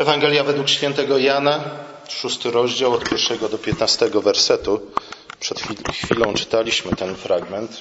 Ewangelia 0.00 0.44
według 0.44 0.68
świętego 0.68 1.18
Jana, 1.18 1.60
szósty 2.08 2.50
rozdział 2.50 2.92
od 2.92 3.08
pierwszego 3.08 3.48
do 3.48 3.58
piętnastego 3.58 4.22
wersetu. 4.22 4.80
Przed 5.40 5.60
chwilą 5.92 6.34
czytaliśmy 6.34 6.96
ten 6.96 7.16
fragment. 7.16 7.80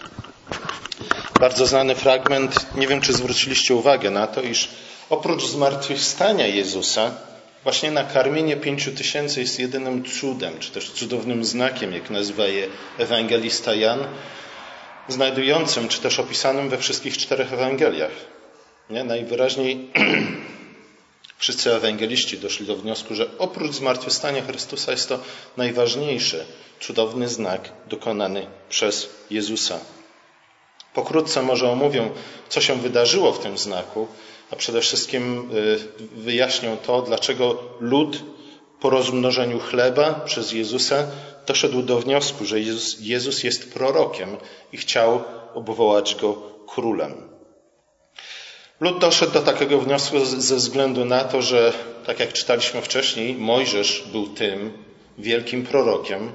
Bardzo 1.39 1.65
znany 1.65 1.95
fragment. 1.95 2.75
Nie 2.75 2.87
wiem, 2.87 3.01
czy 3.01 3.13
zwróciliście 3.13 3.75
uwagę 3.75 4.09
na 4.11 4.27
to, 4.27 4.41
iż 4.41 4.69
oprócz 5.09 5.45
zmartwychwstania 5.45 6.47
Jezusa, 6.47 7.11
właśnie 7.63 7.91
nakarmienie 7.91 8.57
pięciu 8.57 8.91
tysięcy 8.91 9.39
jest 9.39 9.59
jedynym 9.59 10.03
cudem, 10.03 10.59
czy 10.59 10.71
też 10.71 10.91
cudownym 10.91 11.45
znakiem, 11.45 11.93
jak 11.93 12.09
nazywa 12.09 12.45
je 12.45 12.67
ewangelista 12.97 13.75
Jan, 13.75 13.99
znajdującym, 15.07 15.87
czy 15.87 16.01
też 16.01 16.19
opisanym 16.19 16.69
we 16.69 16.77
wszystkich 16.77 17.17
czterech 17.17 17.53
Ewangeliach. 17.53 18.11
Nie? 18.89 19.03
Najwyraźniej 19.03 19.77
Wszyscy 21.39 21.75
ewangeliści 21.75 22.37
doszli 22.37 22.65
do 22.65 22.75
wniosku, 22.75 23.15
że 23.15 23.37
oprócz 23.37 23.71
zmartwychwstania 23.71 24.41
Chrystusa 24.41 24.91
jest 24.91 25.09
to 25.09 25.19
najważniejszy, 25.57 26.45
cudowny 26.79 27.27
znak 27.27 27.71
dokonany 27.87 28.47
przez 28.69 29.09
Jezusa. 29.29 29.79
Pokrótce 30.93 31.41
może 31.41 31.71
omówię, 31.71 32.09
co 32.49 32.61
się 32.61 32.75
wydarzyło 32.75 33.33
w 33.33 33.39
tym 33.39 33.57
znaku, 33.57 34.07
a 34.51 34.55
przede 34.55 34.81
wszystkim 34.81 35.49
y, 35.53 35.79
wyjaśnię 36.15 36.77
to, 36.85 37.01
dlaczego 37.01 37.63
lud 37.79 38.23
po 38.79 38.89
rozmnożeniu 38.89 39.59
chleba 39.59 40.13
przez 40.13 40.51
Jezusa 40.51 41.07
doszedł 41.47 41.81
do 41.81 41.99
wniosku, 41.99 42.45
że 42.45 42.59
Jezus 42.99 43.43
jest 43.43 43.73
prorokiem 43.73 44.37
i 44.73 44.77
chciał 44.77 45.23
obwołać 45.53 46.15
go 46.15 46.33
królem. 46.67 47.38
Lud 48.79 48.99
doszedł 48.99 49.31
do 49.31 49.41
takiego 49.41 49.79
wniosku 49.79 50.25
ze 50.25 50.55
względu 50.55 51.05
na 51.05 51.23
to, 51.23 51.41
że, 51.41 51.73
tak 52.05 52.19
jak 52.19 52.33
czytaliśmy 52.33 52.81
wcześniej, 52.81 53.35
Mojżesz 53.35 54.03
był 54.11 54.27
tym 54.27 54.71
wielkim 55.17 55.63
prorokiem, 55.65 56.31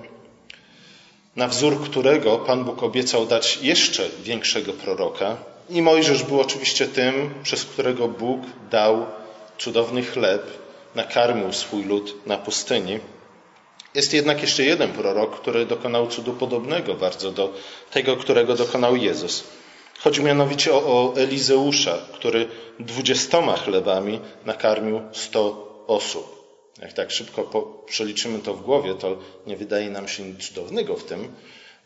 na 1.36 1.48
wzór 1.48 1.84
którego 1.84 2.38
Pan 2.38 2.64
Bóg 2.64 2.82
obiecał 2.82 3.26
dać 3.26 3.58
jeszcze 3.62 4.08
większego 4.22 4.72
proroka. 4.72 5.36
I 5.70 5.82
Mojżesz 5.82 6.22
był 6.22 6.40
oczywiście 6.40 6.86
tym, 6.86 7.34
przez 7.42 7.64
którego 7.64 8.08
Bóg 8.08 8.40
dał 8.70 9.06
cudowny 9.58 10.02
chleb, 10.02 10.42
nakarmił 10.94 11.52
swój 11.52 11.84
lud 11.84 12.26
na 12.26 12.38
pustyni. 12.38 12.98
Jest 13.94 14.14
jednak 14.14 14.42
jeszcze 14.42 14.62
jeden 14.64 14.92
prorok, 14.92 15.40
który 15.40 15.66
dokonał 15.66 16.06
cudu 16.06 16.32
podobnego 16.32 16.94
bardzo 16.94 17.32
do 17.32 17.52
tego, 17.90 18.16
którego 18.16 18.54
dokonał 18.54 18.96
Jezus. 18.96 19.44
Chodzi 19.98 20.22
mianowicie 20.22 20.74
o, 20.74 20.76
o 20.76 21.14
Elizeusza, 21.16 21.98
który 22.12 22.48
dwudziestoma 22.80 23.56
chlebami 23.56 24.20
nakarmił 24.46 25.00
sto 25.12 25.68
osób. 25.86 26.34
Jak 26.82 26.92
tak 26.92 27.10
szybko 27.10 27.42
po, 27.42 27.62
przeliczymy 27.62 28.38
to 28.38 28.54
w 28.54 28.62
głowie, 28.62 28.94
to 28.94 29.16
nie 29.46 29.56
wydaje 29.56 29.90
nam 29.90 30.08
się 30.08 30.22
nic 30.22 30.48
cudownego 30.48 30.96
w 30.96 31.04
tym, 31.04 31.34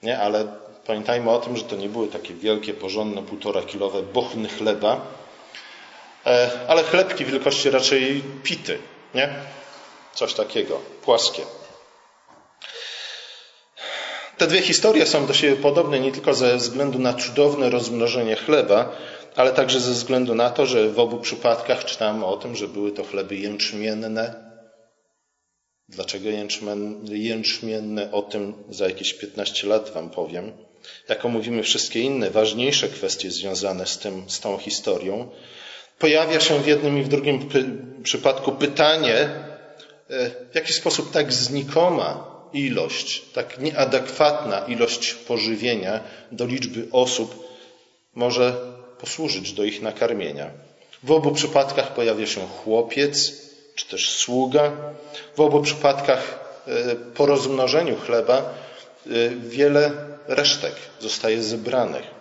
nie? 0.03 0.19
ale 0.19 0.47
pamiętajmy 0.87 1.31
o 1.31 1.39
tym, 1.39 1.57
że 1.57 1.65
to 1.65 1.77
nie 1.77 1.89
były 1.89 2.09
takie 2.09 2.35
wielkie, 2.35 2.75
porządne, 2.75 3.23
półtora 3.23 3.63
kilowe 3.63 4.03
bochny 4.03 4.49
chleba, 4.49 5.01
e, 6.27 6.51
ale 6.69 6.83
chlebki 6.83 7.25
wielkości 7.25 7.71
raczej 7.71 8.23
pity, 8.43 8.79
nie? 9.15 9.29
Coś 10.15 10.35
takiego, 10.35 10.81
płaskie. 11.05 11.43
Te 14.39 14.47
dwie 14.47 14.63
historie 14.63 15.07
są 15.07 15.27
do 15.27 15.35
siebie 15.35 15.57
podobne 15.57 16.01
nie 16.01 16.13
tylko 16.13 16.35
ze 16.35 16.57
względu 16.57 16.99
na 16.99 17.15
cudowne 17.15 17.71
rozmnożenie 17.71 18.37
chleba, 18.37 18.97
ale 19.37 19.53
także 19.53 19.81
ze 19.81 19.93
względu 19.93 20.35
na 20.35 20.51
to, 20.51 20.67
że 20.67 20.89
w 20.89 20.99
obu 20.99 21.19
przypadkach 21.19 21.85
czytamy 21.85 22.27
o 22.27 22.37
tym, 22.37 22.57
że 22.57 22.69
były 22.69 22.93
to 22.93 23.05
chleby 23.05 23.37
jęczmienne. 23.37 24.35
Dlaczego 25.89 26.29
jęczmienne? 27.11 28.13
O 28.13 28.23
tym 28.23 28.55
za 28.71 28.87
jakieś 28.87 29.15
15 29.15 29.67
lat 29.67 29.91
Wam 29.91 30.11
powiem. 30.11 30.53
Jak 31.09 31.25
omówimy 31.25 31.63
wszystkie 31.63 32.01
inne, 32.01 32.31
ważniejsze 32.31 32.89
kwestie 32.89 33.31
związane 33.31 33.87
z, 33.87 33.99
tym, 33.99 34.31
z 34.31 34.41
tą 34.41 34.59
historią, 34.59 35.31
pojawia 35.99 36.41
się 36.41 36.61
w 36.61 36.67
jednym 36.67 36.99
i 36.99 37.03
w 37.03 37.09
drugim 37.09 37.49
przypadku 38.03 38.53
pytanie, 38.53 39.17
e, 39.17 40.31
w 40.53 40.55
jaki 40.55 40.73
sposób 40.73 41.13
tak 41.13 41.33
znikoma 41.33 42.38
ilość, 42.53 43.23
tak 43.33 43.59
nieadekwatna 43.59 44.61
ilość 44.61 45.15
pożywienia 45.15 46.01
do 46.33 46.47
liczby 46.47 46.89
osób 46.93 47.49
może 48.15 48.55
posłużyć 49.01 49.53
do 49.53 49.65
ich 49.65 49.83
nakarmienia. 49.83 50.51
W 51.03 51.13
obu 51.13 51.33
przypadkach 51.33 51.95
pojawia 51.95 52.27
się 52.27 52.41
chłopiec, 52.41 53.33
czy 53.75 53.87
też 53.87 54.11
sługa. 54.11 54.73
W 55.37 55.41
obu 55.41 55.63
przypadkach 55.63 56.39
e, 56.67 56.97
po 56.97 57.27
rozmnożeniu 57.27 57.97
chleba 57.97 58.37
e, 58.37 59.11
wiele 59.29 59.93
resztek 60.27 60.75
zostaje 61.01 61.43
zebranych. 61.43 62.18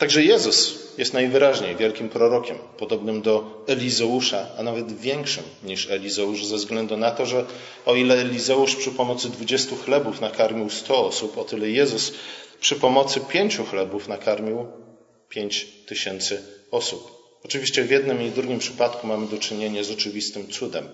Także 0.00 0.24
Jezus 0.24 0.78
jest 0.98 1.12
najwyraźniej 1.12 1.76
wielkim 1.76 2.08
prorokiem, 2.08 2.58
podobnym 2.78 3.22
do 3.22 3.64
Elizeusza, 3.66 4.46
a 4.58 4.62
nawet 4.62 5.00
większym 5.00 5.44
niż 5.64 5.90
Elizeusz, 5.90 6.44
ze 6.44 6.56
względu 6.56 6.96
na 6.96 7.10
to, 7.10 7.26
że 7.26 7.44
o 7.86 7.94
ile 7.94 8.14
Elizeusz 8.14 8.76
przy 8.76 8.90
pomocy 8.90 9.28
dwudziestu 9.28 9.76
chlebów 9.76 10.20
nakarmił 10.20 10.70
sto 10.70 11.06
osób, 11.06 11.38
o 11.38 11.44
tyle 11.44 11.70
Jezus 11.70 12.12
przy 12.60 12.76
pomocy 12.76 13.20
pięciu 13.20 13.64
chlebów 13.64 14.08
nakarmił 14.08 14.66
pięć 15.28 15.66
tysięcy 15.86 16.42
osób. 16.70 17.12
Oczywiście 17.44 17.84
w 17.84 17.90
jednym 17.90 18.22
i 18.22 18.30
drugim 18.30 18.58
przypadku 18.58 19.06
mamy 19.06 19.26
do 19.26 19.38
czynienia 19.38 19.84
z 19.84 19.90
oczywistym 19.90 20.48
cudem, 20.48 20.88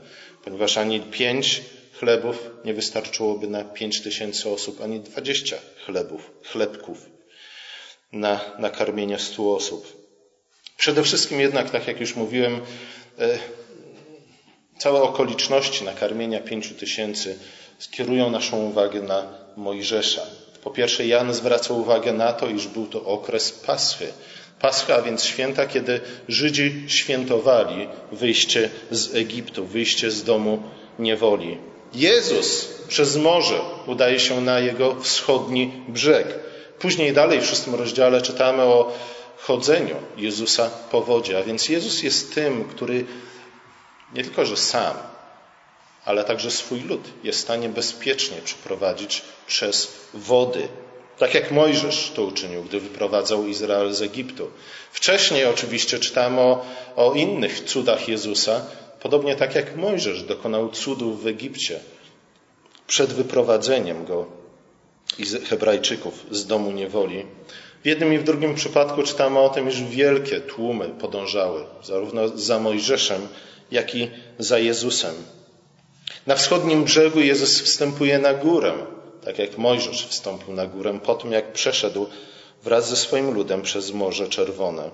ponieważ 0.44 0.78
ani 0.78 1.00
pięć 1.00 1.62
chlebów 1.98 2.50
nie 2.64 2.74
wystarczyłoby 2.74 3.46
na 3.46 3.64
pięć 3.64 4.02
tysięcy 4.02 4.50
osób, 4.50 4.80
ani 4.80 5.00
dwadzieścia 5.00 5.56
chlebów, 5.84 6.30
chlebków 6.42 7.15
na 8.12 8.40
nakarmienie 8.58 9.18
stu 9.18 9.54
osób. 9.54 10.06
Przede 10.76 11.02
wszystkim 11.02 11.40
jednak, 11.40 11.70
tak 11.70 11.88
jak 11.88 12.00
już 12.00 12.16
mówiłem, 12.16 12.60
e, 13.18 13.38
całe 14.78 15.02
okoliczności 15.02 15.84
nakarmienia 15.84 16.40
pięciu 16.40 16.74
tysięcy 16.74 17.38
skierują 17.78 18.30
naszą 18.30 18.56
uwagę 18.56 19.02
na 19.02 19.26
Mojżesza. 19.56 20.22
Po 20.64 20.70
pierwsze, 20.70 21.06
Jan 21.06 21.34
zwraca 21.34 21.74
uwagę 21.74 22.12
na 22.12 22.32
to, 22.32 22.48
iż 22.48 22.66
był 22.66 22.86
to 22.86 23.04
okres 23.04 23.52
Paschy. 23.52 24.12
Pascha, 24.60 24.94
a 24.94 25.02
więc 25.02 25.24
święta, 25.24 25.66
kiedy 25.66 26.00
Żydzi 26.28 26.84
świętowali 26.86 27.88
wyjście 28.12 28.70
z 28.90 29.14
Egiptu, 29.14 29.66
wyjście 29.66 30.10
z 30.10 30.24
domu 30.24 30.62
niewoli. 30.98 31.58
Jezus 31.94 32.68
przez 32.88 33.16
morze 33.16 33.60
udaje 33.86 34.20
się 34.20 34.40
na 34.40 34.60
jego 34.60 35.00
wschodni 35.00 35.72
brzeg. 35.88 36.38
Później 36.78 37.12
dalej 37.12 37.40
w 37.40 37.46
szóstym 37.46 37.74
rozdziale 37.74 38.22
czytamy 38.22 38.62
o 38.62 38.92
chodzeniu 39.36 39.96
Jezusa 40.16 40.70
po 40.90 41.02
wodzie. 41.02 41.38
A 41.38 41.42
więc 41.42 41.68
Jezus 41.68 42.02
jest 42.02 42.34
tym, 42.34 42.64
który 42.64 43.04
nie 44.14 44.24
tylko, 44.24 44.46
że 44.46 44.56
sam, 44.56 44.96
ale 46.04 46.24
także 46.24 46.50
swój 46.50 46.80
lud 46.80 47.08
jest 47.24 47.38
w 47.38 47.42
stanie 47.42 47.68
bezpiecznie 47.68 48.36
przeprowadzić 48.44 49.22
przez 49.46 49.92
wody. 50.14 50.68
Tak 51.18 51.34
jak 51.34 51.50
Mojżesz 51.50 52.12
to 52.14 52.22
uczynił, 52.22 52.62
gdy 52.62 52.80
wyprowadzał 52.80 53.46
Izrael 53.46 53.92
z 53.92 54.02
Egiptu. 54.02 54.50
Wcześniej 54.92 55.44
oczywiście 55.44 55.98
czytamy 55.98 56.40
o, 56.40 56.64
o 56.96 57.12
innych 57.14 57.60
cudach 57.60 58.08
Jezusa, 58.08 58.64
podobnie 59.00 59.36
tak 59.36 59.54
jak 59.54 59.76
Mojżesz 59.76 60.22
dokonał 60.22 60.68
cudów 60.68 61.22
w 61.22 61.26
Egipcie 61.26 61.80
przed 62.86 63.12
wyprowadzeniem 63.12 64.04
go 64.04 64.26
Hebrajczyków 65.48 66.26
z 66.30 66.46
domu 66.46 66.72
niewoli. 66.72 67.26
W 67.82 67.86
jednym 67.86 68.14
i 68.14 68.18
w 68.18 68.24
drugim 68.24 68.54
przypadku 68.54 69.02
czytamy 69.02 69.38
o 69.38 69.48
tym, 69.48 69.68
iż 69.68 69.82
wielkie 69.82 70.40
tłumy 70.40 70.88
podążały, 70.88 71.64
zarówno 71.84 72.28
za 72.28 72.58
Mojżeszem, 72.58 73.28
jak 73.70 73.94
i 73.94 74.10
za 74.38 74.58
Jezusem. 74.58 75.14
Na 76.26 76.34
wschodnim 76.34 76.84
brzegu 76.84 77.20
Jezus 77.20 77.60
wstępuje 77.60 78.18
na 78.18 78.34
górę, 78.34 78.72
tak 79.24 79.38
jak 79.38 79.58
Mojżesz 79.58 80.06
wstąpił 80.06 80.54
na 80.54 80.66
górę 80.66 80.98
po 81.04 81.14
tym, 81.14 81.32
jak 81.32 81.52
przeszedł 81.52 82.06
wraz 82.64 82.88
ze 82.88 82.96
swoim 82.96 83.34
ludem 83.34 83.62
przez 83.62 83.92
Morze 83.92 84.28
Czerwone. 84.28 84.90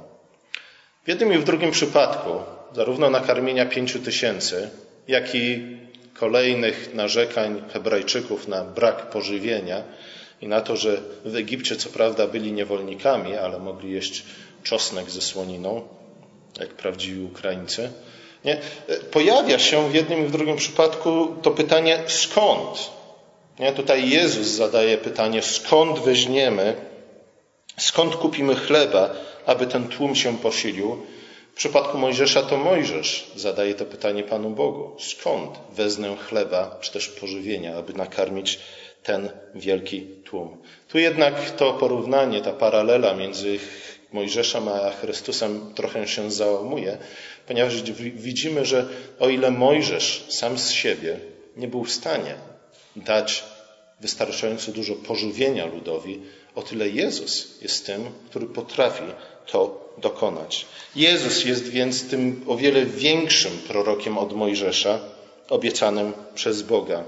W 1.04 1.08
jednym 1.08 1.32
i 1.32 1.38
w 1.38 1.44
drugim 1.44 1.70
przypadku, 1.70 2.30
zarówno 2.76 3.10
nakarmienia 3.10 3.66
pięciu 3.66 3.98
tysięcy, 3.98 4.70
jak 5.08 5.34
i 5.34 5.76
kolejnych 6.14 6.94
narzekań 6.94 7.62
Hebrajczyków 7.72 8.48
na 8.48 8.64
brak 8.64 9.10
pożywienia 9.10 9.82
i 10.40 10.48
na 10.48 10.60
to, 10.60 10.76
że 10.76 11.00
w 11.24 11.36
Egipcie 11.36 11.76
co 11.76 11.88
prawda 11.88 12.26
byli 12.26 12.52
niewolnikami, 12.52 13.36
ale 13.36 13.58
mogli 13.58 13.92
jeść 13.92 14.24
czosnek 14.62 15.10
ze 15.10 15.20
słoniną, 15.20 15.82
jak 16.60 16.68
prawdziwi 16.68 17.24
Ukraińcy. 17.24 17.92
Nie? 18.44 18.60
Pojawia 19.10 19.58
się 19.58 19.90
w 19.90 19.94
jednym 19.94 20.24
i 20.24 20.26
w 20.26 20.30
drugim 20.30 20.56
przypadku 20.56 21.36
to 21.42 21.50
pytanie 21.50 21.98
skąd? 22.06 22.90
Nie? 23.58 23.72
Tutaj 23.72 24.08
Jezus 24.08 24.46
zadaje 24.46 24.98
pytanie, 24.98 25.42
skąd 25.42 25.98
weźmiemy, 25.98 26.74
skąd 27.78 28.16
kupimy 28.16 28.54
chleba, 28.54 29.14
aby 29.46 29.66
ten 29.66 29.88
tłum 29.88 30.14
się 30.14 30.38
posilił. 30.38 31.06
W 31.52 31.54
przypadku 31.54 31.98
Mojżesza 31.98 32.42
to 32.42 32.56
Mojżesz 32.56 33.30
zadaje 33.36 33.74
to 33.74 33.84
pytanie 33.84 34.22
Panu 34.22 34.50
Bogu. 34.50 34.96
Skąd 34.98 35.58
wezmę 35.72 36.16
chleba, 36.16 36.78
czy 36.80 36.92
też 36.92 37.08
pożywienia, 37.08 37.76
aby 37.76 37.92
nakarmić 37.92 38.58
ten 39.02 39.30
wielki 39.54 40.06
tłum? 40.24 40.62
Tu 40.88 40.98
jednak 40.98 41.50
to 41.50 41.72
porównanie, 41.72 42.40
ta 42.40 42.52
paralela 42.52 43.14
między 43.14 43.58
Mojżeszem 44.12 44.68
a 44.68 44.90
Chrystusem 44.90 45.74
trochę 45.74 46.08
się 46.08 46.30
załamuje, 46.30 46.98
ponieważ 47.46 47.82
widzimy, 48.14 48.64
że 48.64 48.88
o 49.20 49.28
ile 49.28 49.50
Mojżesz 49.50 50.24
sam 50.28 50.58
z 50.58 50.70
siebie 50.70 51.18
nie 51.56 51.68
był 51.68 51.84
w 51.84 51.92
stanie 51.92 52.34
dać 52.96 53.44
wystarczająco 54.00 54.72
dużo 54.72 54.94
pożywienia 54.94 55.66
ludowi, 55.66 56.20
o 56.54 56.62
tyle 56.62 56.88
Jezus 56.88 57.62
jest 57.62 57.86
tym, 57.86 58.04
który 58.30 58.46
potrafi 58.46 59.02
to 59.46 59.82
dokonać. 59.98 60.66
Jezus 60.96 61.44
jest 61.44 61.68
więc 61.68 62.08
tym 62.10 62.44
o 62.48 62.56
wiele 62.56 62.86
większym 62.86 63.58
prorokiem 63.68 64.18
od 64.18 64.32
Mojżesza, 64.32 64.98
obiecanym 65.48 66.12
przez 66.34 66.62
Boga. 66.62 67.04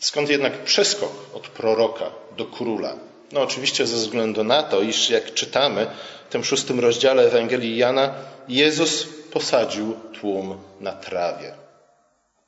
Skąd 0.00 0.30
jednak 0.30 0.64
przeskok 0.64 1.10
od 1.34 1.48
proroka 1.48 2.10
do 2.36 2.44
króla? 2.44 2.96
No 3.32 3.40
oczywiście 3.40 3.86
ze 3.86 3.96
względu 3.96 4.44
na 4.44 4.62
to, 4.62 4.82
iż 4.82 5.10
jak 5.10 5.34
czytamy 5.34 5.86
w 6.28 6.32
tym 6.32 6.44
szóstym 6.44 6.80
rozdziale 6.80 7.22
Ewangelii 7.22 7.76
Jana, 7.76 8.14
Jezus 8.48 9.06
posadził 9.32 9.96
tłum 10.20 10.58
na 10.80 10.92
trawie. 10.92 11.63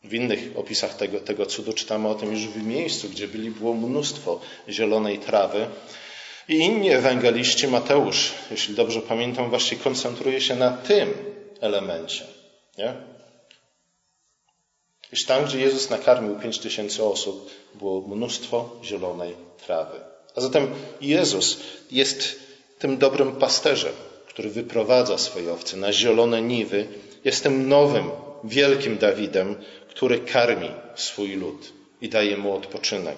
W 0.09 0.15
innych 0.15 0.41
opisach 0.57 0.95
tego, 0.95 1.21
tego 1.21 1.47
cudu 1.47 1.73
czytamy 1.73 2.09
o 2.09 2.15
tym 2.15 2.33
już 2.33 2.47
w 2.47 2.67
miejscu, 2.67 3.09
gdzie 3.09 3.29
byli, 3.29 3.51
było 3.51 3.75
mnóstwo 3.75 4.41
zielonej 4.69 5.19
trawy. 5.19 5.67
I 6.49 6.55
inni 6.55 6.91
ewangeliści, 6.91 7.69
Mateusz, 7.69 8.33
jeśli 8.51 8.75
dobrze 8.75 9.01
pamiętam, 9.01 9.51
właśnie 9.51 9.77
koncentruje 9.77 10.41
się 10.41 10.57
na 10.57 10.71
tym 10.71 11.15
elemencie. 11.61 12.25
Nie? 12.79 12.95
Iż 15.13 15.25
tam, 15.25 15.45
gdzie 15.45 15.61
Jezus 15.61 15.91
nakarmił 15.91 16.39
pięć 16.39 16.59
tysięcy 16.59 17.05
osób, 17.05 17.51
było 17.75 18.01
mnóstwo 18.01 18.71
zielonej 18.85 19.35
trawy. 19.67 20.01
A 20.37 20.41
zatem 20.41 20.69
Jezus 21.01 21.61
jest 21.91 22.41
tym 22.79 22.99
dobrym 22.99 23.33
pasterzem, 23.33 23.93
który 24.29 24.51
wyprowadza 24.51 25.19
swoje 25.19 25.53
owce 25.53 25.77
na 25.77 25.93
zielone 25.93 26.43
niwy, 26.43 26.87
jest 27.25 27.43
tym 27.43 27.69
nowym, 27.69 28.11
wielkim 28.45 28.99
Dawidem, 28.99 29.57
który 29.97 30.21
karmi 30.21 30.71
swój 30.95 31.37
lud 31.37 31.73
i 32.01 32.09
daje 32.09 32.37
mu 32.37 32.57
odpoczynek. 32.57 33.17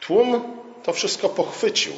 Tłum 0.00 0.42
to 0.82 0.92
wszystko 0.92 1.28
pochwycił, 1.28 1.92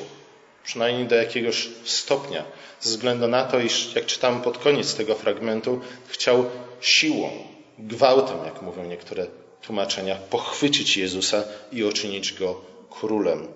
przynajmniej 0.65 1.07
do 1.07 1.15
jakiegoś 1.15 1.69
stopnia, 1.85 2.45
ze 2.81 2.91
względu 2.91 3.29
na 3.29 3.45
to, 3.45 3.61
iż, 3.61 3.95
jak 3.95 4.07
czytamy 4.07 4.43
pod 4.43 4.59
koniec 4.59 4.95
tego 4.95 5.15
fragmentu, 5.15 5.81
chciał 6.07 6.45
siłą, 6.81 7.31
gwałtem, 7.79 8.45
jak 8.45 8.63
mówią 8.63 8.85
niektóre 8.85 9.27
tłumaczenia, 9.63 10.15
pochwycić 10.15 10.97
Jezusa 10.97 11.45
i 11.73 11.85
uczynić 11.85 12.33
go 12.33 12.61
królem. 12.91 13.49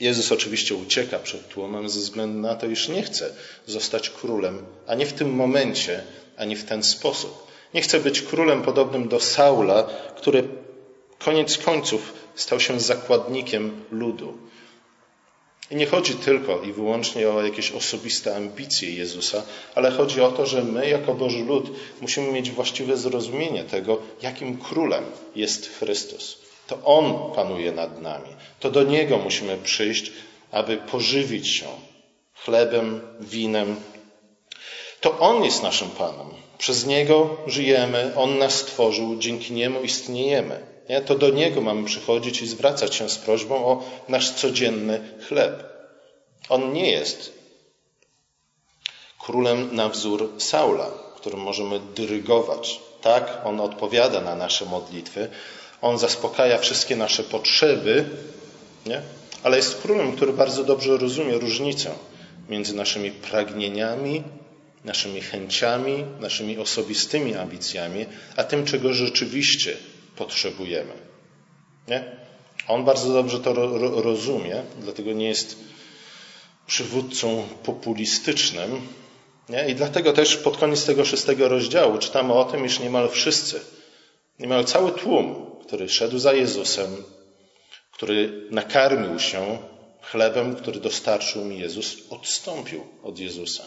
Jezus 0.00 0.32
oczywiście 0.32 0.74
ucieka 0.74 1.18
przed 1.18 1.48
tłumem 1.48 1.88
ze 1.88 2.00
względu 2.00 2.38
na 2.38 2.54
to, 2.54 2.66
iż 2.66 2.88
nie 2.88 3.02
chce 3.02 3.34
zostać 3.66 4.10
królem, 4.10 4.66
ani 4.86 5.06
w 5.06 5.12
tym 5.12 5.34
momencie, 5.34 6.04
ani 6.38 6.56
w 6.56 6.64
ten 6.64 6.82
sposób. 6.82 7.46
Nie 7.74 7.82
chce 7.82 8.00
być 8.00 8.22
królem 8.22 8.62
podobnym 8.62 9.08
do 9.08 9.20
Saula, 9.20 9.82
który 10.16 10.48
koniec 11.18 11.58
końców 11.58 12.12
stał 12.34 12.60
się 12.60 12.80
zakładnikiem 12.80 13.84
ludu. 13.90 14.38
I 15.70 15.76
nie 15.76 15.86
chodzi 15.86 16.14
tylko 16.14 16.62
i 16.62 16.72
wyłącznie 16.72 17.30
o 17.30 17.42
jakieś 17.42 17.72
osobiste 17.72 18.36
ambicje 18.36 18.94
Jezusa, 18.94 19.42
ale 19.74 19.90
chodzi 19.90 20.20
o 20.20 20.32
to, 20.32 20.46
że 20.46 20.64
my, 20.64 20.88
jako 20.88 21.14
Boży 21.14 21.44
lud, 21.44 21.70
musimy 22.00 22.32
mieć 22.32 22.50
właściwe 22.50 22.96
zrozumienie 22.96 23.64
tego, 23.64 23.98
jakim 24.22 24.58
królem 24.58 25.04
jest 25.36 25.78
Chrystus. 25.78 26.38
To 26.66 26.78
On 26.84 27.34
panuje 27.34 27.72
nad 27.72 28.02
nami. 28.02 28.28
To 28.60 28.70
do 28.70 28.82
Niego 28.82 29.18
musimy 29.18 29.56
przyjść, 29.56 30.12
aby 30.50 30.76
pożywić 30.76 31.48
się 31.48 31.66
chlebem, 32.34 33.00
winem. 33.20 33.76
To 35.00 35.18
On 35.18 35.44
jest 35.44 35.62
naszym 35.62 35.90
Panem. 35.90 36.26
Przez 36.58 36.86
Niego 36.86 37.36
żyjemy, 37.46 38.12
On 38.16 38.38
nas 38.38 38.54
stworzył, 38.54 39.16
dzięki 39.16 39.52
Niemu 39.52 39.82
istniejemy. 39.82 40.66
Nie? 40.88 41.00
To 41.00 41.14
do 41.14 41.30
Niego 41.30 41.60
mamy 41.60 41.84
przychodzić 41.84 42.42
i 42.42 42.48
zwracać 42.48 42.94
się 42.94 43.08
z 43.08 43.18
prośbą 43.18 43.66
o 43.66 43.82
nasz 44.08 44.30
codzienny 44.30 45.00
chleb. 45.28 45.64
On 46.48 46.72
nie 46.72 46.90
jest 46.90 47.32
królem 49.18 49.74
na 49.74 49.88
wzór 49.88 50.32
Saula, 50.38 50.90
którym 51.16 51.40
możemy 51.40 51.80
dyrygować. 51.80 52.80
Tak, 53.00 53.40
on 53.44 53.60
odpowiada 53.60 54.20
na 54.20 54.34
nasze 54.34 54.64
modlitwy, 54.64 55.28
on 55.82 55.98
zaspokaja 55.98 56.58
wszystkie 56.58 56.96
nasze 56.96 57.22
potrzeby, 57.22 58.04
nie? 58.86 59.02
ale 59.42 59.56
jest 59.56 59.82
królem, 59.82 60.16
który 60.16 60.32
bardzo 60.32 60.64
dobrze 60.64 60.96
rozumie 60.96 61.38
różnicę 61.38 61.90
między 62.48 62.74
naszymi 62.76 63.10
pragnieniami, 63.10 64.22
naszymi 64.84 65.20
chęciami, 65.20 66.04
naszymi 66.20 66.58
osobistymi 66.58 67.34
ambicjami, 67.34 68.06
a 68.36 68.44
tym, 68.44 68.64
czego 68.64 68.94
rzeczywiście 68.94 69.76
potrzebujemy. 70.16 70.92
Nie? 71.88 72.04
On 72.68 72.84
bardzo 72.84 73.12
dobrze 73.12 73.40
to 73.40 73.52
ro 73.52 74.02
rozumie, 74.02 74.62
dlatego 74.80 75.12
nie 75.12 75.28
jest 75.28 75.56
przywódcą 76.66 77.48
populistycznym. 77.64 78.80
Nie? 79.48 79.68
I 79.68 79.74
dlatego 79.74 80.12
też 80.12 80.36
pod 80.36 80.56
koniec 80.56 80.84
tego 80.84 81.04
szóstego 81.04 81.48
rozdziału 81.48 81.98
czytamy 81.98 82.32
o 82.32 82.44
tym, 82.44 82.66
iż 82.66 82.80
niemal 82.80 83.10
wszyscy, 83.10 83.60
niemal 84.38 84.64
cały 84.64 84.92
tłum, 84.92 85.46
który 85.66 85.88
szedł 85.88 86.18
za 86.18 86.32
Jezusem, 86.32 87.04
który 87.92 88.46
nakarmił 88.50 89.18
się 89.18 89.58
chlebem, 90.02 90.56
który 90.56 90.80
dostarczył 90.80 91.44
mi 91.44 91.58
Jezus, 91.58 91.96
odstąpił 92.10 92.86
od 93.02 93.18
Jezusa. 93.18 93.64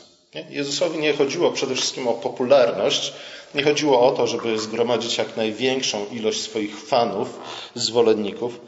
Jezusowi 0.49 0.99
nie 0.99 1.13
chodziło 1.13 1.51
przede 1.51 1.75
wszystkim 1.75 2.07
o 2.07 2.13
popularność, 2.13 3.13
nie 3.55 3.63
chodziło 3.63 4.07
o 4.07 4.11
to, 4.11 4.27
żeby 4.27 4.59
zgromadzić 4.59 5.17
jak 5.17 5.37
największą 5.37 6.05
ilość 6.11 6.41
swoich 6.41 6.79
fanów, 6.79 7.39
zwolenników, 7.75 8.59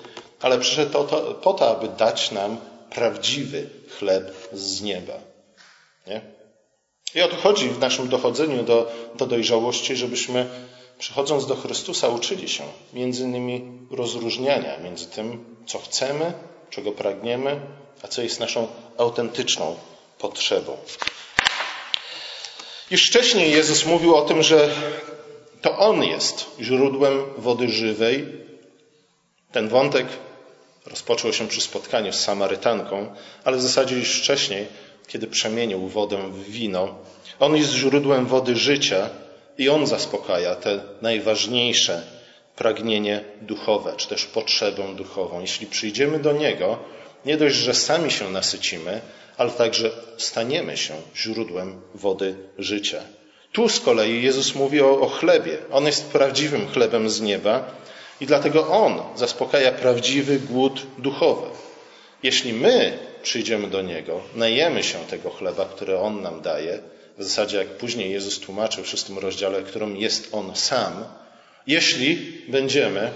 ale 0.41 0.59
przyszedł 0.59 0.91
to, 0.91 1.03
to, 1.03 1.33
po 1.33 1.53
to, 1.53 1.77
aby 1.77 1.87
dać 1.87 2.31
nam 2.31 2.57
prawdziwy 2.89 3.69
chleb 3.97 4.49
z 4.53 4.81
nieba. 4.81 5.13
Nie? 6.07 6.21
I 7.15 7.21
o 7.21 7.27
to 7.27 7.35
chodzi 7.35 7.69
w 7.69 7.79
naszym 7.79 8.09
dochodzeniu 8.09 8.63
do, 8.63 8.91
do 9.15 9.25
dojrzałości, 9.25 9.95
żebyśmy 9.95 10.45
przychodząc 10.99 11.45
do 11.45 11.55
Chrystusa 11.55 12.07
uczyli 12.07 12.49
się 12.49 12.63
między 12.93 13.23
innymi 13.23 13.87
rozróżniania 13.91 14.77
między 14.77 15.05
tym, 15.05 15.55
co 15.65 15.79
chcemy, 15.79 16.33
czego 16.69 16.91
pragniemy, 16.91 17.59
a 18.01 18.07
co 18.07 18.21
jest 18.21 18.39
naszą 18.39 18.67
autentyczną 18.97 19.75
potrzebą. 20.19 20.77
Już 22.93 23.07
wcześniej 23.07 23.51
Jezus 23.51 23.85
mówił 23.85 24.15
o 24.15 24.21
tym, 24.21 24.43
że 24.43 24.69
to 25.61 25.77
On 25.77 26.03
jest 26.03 26.45
źródłem 26.61 27.23
wody 27.37 27.69
żywej. 27.69 28.25
Ten 29.51 29.67
wątek 29.67 30.07
rozpoczął 30.85 31.33
się 31.33 31.47
przy 31.47 31.61
spotkaniu 31.61 32.13
z 32.13 32.19
Samarytanką, 32.19 33.15
ale 33.43 33.57
w 33.57 33.61
zasadzie 33.61 33.95
już 33.95 34.21
wcześniej, 34.21 34.67
kiedy 35.07 35.27
przemienił 35.27 35.87
wodę 35.87 36.17
w 36.17 36.43
wino. 36.43 36.95
On 37.39 37.55
jest 37.55 37.71
źródłem 37.71 38.25
wody 38.25 38.55
życia 38.55 39.09
i 39.57 39.69
On 39.69 39.87
zaspokaja 39.87 40.55
te 40.55 40.83
najważniejsze 41.01 42.03
pragnienie 42.55 43.23
duchowe, 43.41 43.93
czy 43.97 44.07
też 44.07 44.25
potrzebę 44.25 44.95
duchową. 44.95 45.41
Jeśli 45.41 45.67
przyjdziemy 45.67 46.19
do 46.19 46.31
Niego, 46.31 46.79
nie 47.25 47.37
dość, 47.37 47.55
że 47.55 47.73
sami 47.73 48.11
się 48.11 48.31
nasycimy, 48.31 49.01
ale 49.37 49.51
także 49.51 49.91
staniemy 50.17 50.77
się 50.77 50.93
źródłem 51.15 51.81
wody 51.95 52.35
życia. 52.57 53.01
Tu 53.51 53.69
z 53.69 53.79
kolei 53.79 54.23
Jezus 54.23 54.55
mówi 54.55 54.81
o, 54.81 54.99
o 54.99 55.09
chlebie. 55.09 55.57
On 55.71 55.85
jest 55.85 56.05
prawdziwym 56.05 56.67
chlebem 56.67 57.09
z 57.09 57.21
nieba 57.21 57.71
i 58.21 58.25
dlatego 58.25 58.67
On 58.67 59.01
zaspokaja 59.15 59.71
prawdziwy 59.71 60.39
głód 60.39 60.81
duchowy. 60.97 61.47
Jeśli 62.23 62.53
my 62.53 62.99
przyjdziemy 63.23 63.67
do 63.67 63.81
Niego, 63.81 64.21
najemy 64.35 64.83
się 64.83 64.99
tego 65.09 65.29
chleba, 65.29 65.65
który 65.65 65.97
On 65.97 66.21
nam 66.21 66.41
daje, 66.41 66.79
w 67.17 67.23
zasadzie 67.23 67.57
jak 67.57 67.67
później 67.67 68.11
Jezus 68.11 68.39
tłumaczył 68.39 68.83
w 68.83 68.87
szóstym 68.87 69.17
rozdziale, 69.17 69.61
którym 69.61 69.97
jest 69.97 70.29
On 70.31 70.55
sam, 70.55 71.05
jeśli 71.67 72.41
będziemy 72.47 73.11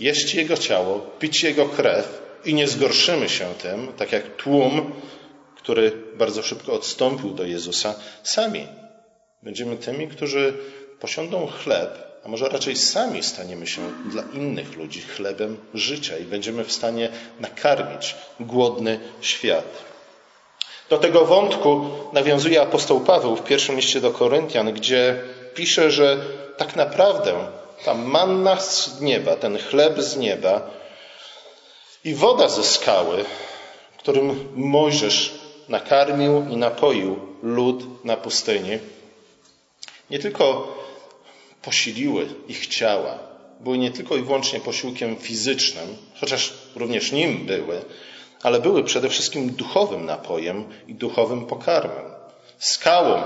jeść 0.00 0.34
Jego 0.34 0.56
ciało, 0.56 0.98
pić 1.18 1.42
Jego 1.42 1.66
krew 1.66 2.27
i 2.44 2.54
nie 2.54 2.68
zgorszymy 2.68 3.28
się 3.28 3.54
tym, 3.62 3.92
tak 3.96 4.12
jak 4.12 4.36
tłum 4.36 4.92
który 5.68 5.92
bardzo 6.14 6.42
szybko 6.42 6.72
odstąpił 6.72 7.30
do 7.30 7.44
Jezusa, 7.44 7.94
sami 8.22 8.66
będziemy 9.42 9.76
tymi, 9.76 10.08
którzy 10.08 10.54
posiądą 11.00 11.46
chleb, 11.46 12.20
a 12.24 12.28
może 12.28 12.48
raczej 12.48 12.76
sami 12.76 13.22
staniemy 13.22 13.66
się 13.66 13.80
dla 14.10 14.22
innych 14.34 14.76
ludzi 14.76 15.00
chlebem 15.00 15.56
życia 15.74 16.18
i 16.18 16.24
będziemy 16.24 16.64
w 16.64 16.72
stanie 16.72 17.08
nakarmić 17.40 18.14
głodny 18.40 19.00
świat. 19.20 19.64
Do 20.90 20.98
tego 20.98 21.24
wątku 21.24 21.90
nawiązuje 22.12 22.62
apostoł 22.62 23.00
Paweł 23.00 23.36
w 23.36 23.44
pierwszym 23.44 23.76
liście 23.76 24.00
do 24.00 24.10
Koryntian, 24.10 24.72
gdzie 24.72 25.20
pisze, 25.54 25.90
że 25.90 26.18
tak 26.56 26.76
naprawdę 26.76 27.34
ta 27.84 27.94
manna 27.94 28.60
z 28.60 29.00
nieba, 29.00 29.36
ten 29.36 29.58
chleb 29.58 30.00
z 30.00 30.16
nieba 30.16 30.77
i 32.08 32.14
woda 32.14 32.48
ze 32.48 32.64
skały, 32.64 33.24
którym 33.98 34.48
Mojżesz 34.54 35.34
nakarmił 35.68 36.48
i 36.50 36.56
napoił 36.56 37.16
lud 37.42 38.04
na 38.04 38.16
pustyni, 38.16 38.78
nie 40.10 40.18
tylko 40.18 40.74
posiliły 41.62 42.26
ich 42.48 42.66
ciała, 42.66 43.18
były 43.60 43.78
nie 43.78 43.90
tylko 43.90 44.16
i 44.16 44.22
wyłącznie 44.22 44.60
posiłkiem 44.60 45.16
fizycznym, 45.16 45.96
chociaż 46.20 46.52
również 46.76 47.12
nim 47.12 47.46
były, 47.46 47.84
ale 48.42 48.60
były 48.60 48.84
przede 48.84 49.08
wszystkim 49.08 49.50
duchowym 49.50 50.04
napojem 50.06 50.64
i 50.86 50.94
duchowym 50.94 51.46
pokarmem. 51.46 52.04
Skałą, 52.58 53.22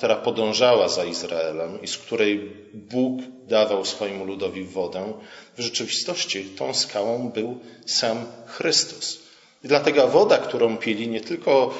która 0.00 0.16
podążała 0.16 0.88
za 0.88 1.04
Izraelem 1.04 1.82
i 1.82 1.88
z 1.88 1.98
której 1.98 2.56
Bóg 2.74 3.20
dawał 3.48 3.84
swojemu 3.84 4.24
ludowi 4.24 4.64
wodę, 4.64 5.12
w 5.56 5.60
rzeczywistości 5.60 6.44
tą 6.44 6.74
skałą 6.74 7.28
był 7.28 7.60
sam 7.86 8.26
Chrystus. 8.46 9.20
I 9.64 9.68
dlatego 9.68 10.08
woda, 10.08 10.38
którą 10.38 10.76
pili, 10.76 11.08
nie 11.08 11.20
tylko 11.20 11.74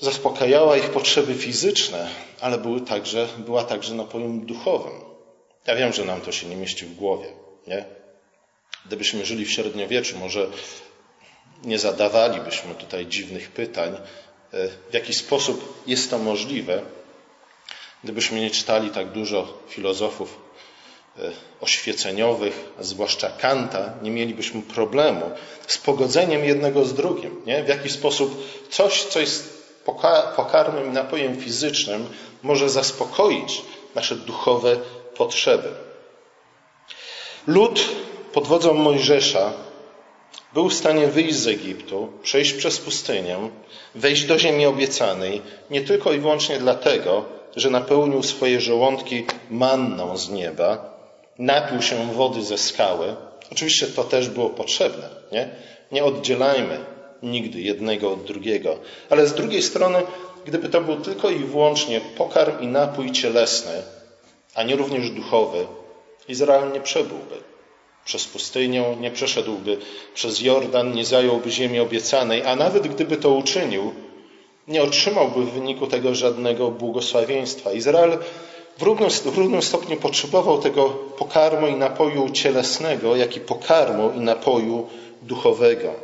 zaspokajała 0.00 0.76
ich 0.76 0.90
potrzeby 0.90 1.34
fizyczne, 1.34 2.08
ale 2.40 2.58
były 2.58 2.80
także, 2.80 3.28
była 3.38 3.64
także 3.64 3.94
napojem 3.94 4.46
duchowym. 4.46 4.92
Ja 5.66 5.76
wiem, 5.76 5.92
że 5.92 6.04
nam 6.04 6.20
to 6.20 6.32
się 6.32 6.46
nie 6.46 6.56
mieści 6.56 6.86
w 6.86 6.94
głowie, 6.94 7.26
nie? 7.66 7.84
Gdybyśmy 8.86 9.26
żyli 9.26 9.44
w 9.44 9.52
średniowieczu, 9.52 10.18
może 10.18 10.46
nie 11.64 11.78
zadawalibyśmy 11.78 12.74
tutaj 12.74 13.06
dziwnych 13.06 13.50
pytań, 13.50 13.96
e, 14.52 14.68
w 14.90 14.94
jaki 14.94 15.14
sposób 15.14 15.82
jest 15.86 16.10
to 16.10 16.18
możliwe, 16.18 16.82
gdybyśmy 18.04 18.40
nie 18.40 18.50
czytali 18.50 18.90
tak 18.90 19.12
dużo 19.12 19.58
filozofów 19.68 20.38
e, 21.18 21.30
oświeceniowych, 21.60 22.68
zwłaszcza 22.80 23.30
Kanta, 23.30 23.94
nie 24.02 24.10
mielibyśmy 24.10 24.62
problemu 24.62 25.30
z 25.66 25.78
pogodzeniem 25.78 26.44
jednego 26.44 26.84
z 26.84 26.94
drugim. 26.94 27.42
Nie? 27.46 27.64
W 27.64 27.68
jaki 27.68 27.90
sposób 27.90 28.48
coś, 28.70 29.04
co 29.04 29.20
jest 29.20 29.62
pokarmem 30.36 30.92
napojem 30.92 31.36
fizycznym, 31.36 32.06
może 32.42 32.70
zaspokoić 32.70 33.62
nasze 33.94 34.16
duchowe 34.16 34.76
potrzeby. 35.16 35.68
Lud 37.46 37.88
pod 38.32 38.46
wodzą 38.46 38.74
Mojżesza 38.74 39.52
był 40.54 40.68
w 40.68 40.74
stanie 40.74 41.06
wyjść 41.06 41.34
z 41.34 41.46
Egiptu, 41.46 42.12
przejść 42.22 42.52
przez 42.52 42.78
pustynię, 42.78 43.38
wejść 43.94 44.24
do 44.24 44.38
ziemi 44.38 44.66
obiecanej, 44.66 45.42
nie 45.70 45.80
tylko 45.80 46.12
i 46.12 46.18
wyłącznie 46.18 46.58
dlatego, 46.58 47.24
że 47.56 47.70
napełnił 47.70 48.22
swoje 48.22 48.60
żołądki 48.60 49.24
manną 49.50 50.16
z 50.16 50.30
nieba, 50.30 50.98
napił 51.38 51.82
się 51.82 52.12
wody 52.12 52.42
ze 52.42 52.58
skały. 52.58 53.16
Oczywiście 53.52 53.86
to 53.86 54.04
też 54.04 54.28
było 54.28 54.50
potrzebne, 54.50 55.08
nie? 55.32 55.48
Nie 55.92 56.04
oddzielajmy 56.04 56.78
nigdy 57.22 57.60
jednego 57.60 58.12
od 58.12 58.24
drugiego. 58.24 58.78
Ale 59.10 59.26
z 59.26 59.34
drugiej 59.34 59.62
strony, 59.62 60.02
gdyby 60.44 60.68
to 60.68 60.80
był 60.80 60.96
tylko 60.96 61.30
i 61.30 61.38
wyłącznie 61.38 62.00
pokarm 62.16 62.60
i 62.60 62.66
napój 62.66 63.12
cielesny, 63.12 63.82
a 64.54 64.62
nie 64.62 64.76
również 64.76 65.10
duchowy, 65.10 65.66
Izrael 66.28 66.72
nie 66.72 66.80
przebyłby 66.80 67.36
przez 68.04 68.24
pustynię, 68.24 68.96
nie 69.00 69.10
przeszedłby 69.10 69.78
przez 70.14 70.40
Jordan, 70.40 70.92
nie 70.92 71.04
zająłby 71.04 71.50
ziemi 71.50 71.80
obiecanej, 71.80 72.42
a 72.46 72.56
nawet 72.56 72.88
gdyby 72.88 73.16
to 73.16 73.30
uczynił, 73.30 73.94
nie 74.68 74.82
otrzymałby 74.82 75.44
w 75.44 75.52
wyniku 75.52 75.86
tego 75.86 76.14
żadnego 76.14 76.70
błogosławieństwa. 76.70 77.72
Izrael 77.72 78.18
w 78.78 78.82
równym, 78.82 79.10
w 79.10 79.38
równym 79.38 79.62
stopniu 79.62 79.96
potrzebował 79.96 80.62
tego 80.62 80.88
pokarmu 81.18 81.66
i 81.66 81.74
napoju 81.74 82.30
cielesnego, 82.30 83.16
jak 83.16 83.36
i 83.36 83.40
pokarmu 83.40 84.12
i 84.16 84.20
napoju 84.20 84.88
duchowego. 85.22 85.94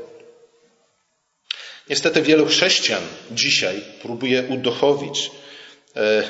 Niestety 1.91 2.23
wielu 2.23 2.47
chrześcijan 2.47 3.03
dzisiaj 3.31 3.83
próbuje 4.03 4.43
uduchowić 4.43 5.31
e, 5.97 6.23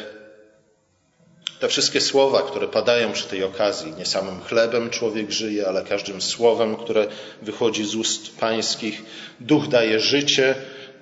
te 1.61 1.69
wszystkie 1.69 2.01
słowa, 2.01 2.43
które 2.43 2.69
padają 2.69 3.13
przy 3.13 3.29
tej 3.29 3.45
okazji. 3.45 3.93
Nie 3.93 4.07
samym 4.07 4.41
chlebem 4.41 4.91
człowiek 4.91 5.31
żyje, 5.31 5.69
ale 5.69 5.85
każdym 5.85 6.23
słowem, 6.23 6.77
które 6.77 7.07
wychodzi 7.43 7.85
z 7.85 7.95
ust 7.95 8.37
pańskich. 8.37 9.03
Duch 9.41 9.69
daje 9.69 10.01
życie, 10.01 10.55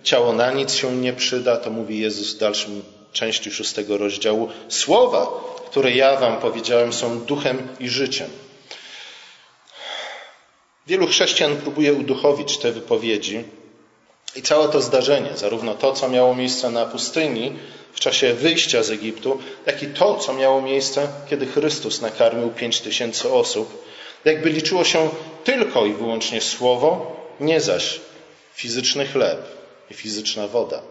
ciało 0.07 0.33
na 0.33 0.53
nic 0.53 0.75
się 0.75 0.97
nie 0.97 1.13
przyda, 1.13 1.57
to 1.57 1.71
mówi 1.71 1.99
Jezus 1.99 2.35
w 2.35 2.39
dalszym 2.39 2.83
części 3.13 3.51
szóstego 3.51 3.99
rozdziału. 3.99 4.49
Słowa, 4.69 5.27
które 5.71 5.91
ja 5.91 6.17
wam 6.17 6.41
powiedziałem, 6.41 6.93
są 6.93 7.21
duchem 7.21 7.69
i 7.81 7.89
życiem. 7.89 8.31
Wielu 10.87 11.07
chrześcijan 11.07 11.57
próbuje 11.57 11.93
uduchowić 11.93 12.59
te 12.59 12.73
wypowiedzi 12.73 13.45
i 14.37 14.43
całe 14.43 14.69
to 14.69 14.81
zdarzenie, 14.81 15.31
zarówno 15.37 15.75
to, 15.75 15.93
co 15.93 16.09
miało 16.09 16.35
miejsce 16.35 16.71
na 16.71 16.87
pustyni 16.87 17.53
w 17.93 18.01
czasie 18.01 18.35
wyjścia 18.35 18.83
z 18.83 18.91
Egiptu, 18.91 19.39
jak 19.67 19.83
i 19.83 19.87
to, 19.87 20.17
co 20.17 20.33
miało 20.33 20.63
miejsce, 20.63 21.09
kiedy 21.31 21.47
Chrystus 21.47 22.01
nakarmił 22.01 22.51
pięć 22.51 22.81
tysięcy 22.81 23.33
osób, 23.33 23.85
jakby 24.25 24.51
liczyło 24.51 24.85
się 24.85 25.11
tylko 25.45 25.87
i 25.87 25.93
wyłącznie 25.93 26.41
słowo, 26.41 27.17
nie 27.41 27.61
zaś 27.61 28.01
fizyczny 28.55 29.07
chleb 29.07 29.56
i 29.91 29.95
fizyczna 29.95 30.49
woda. 30.49 30.83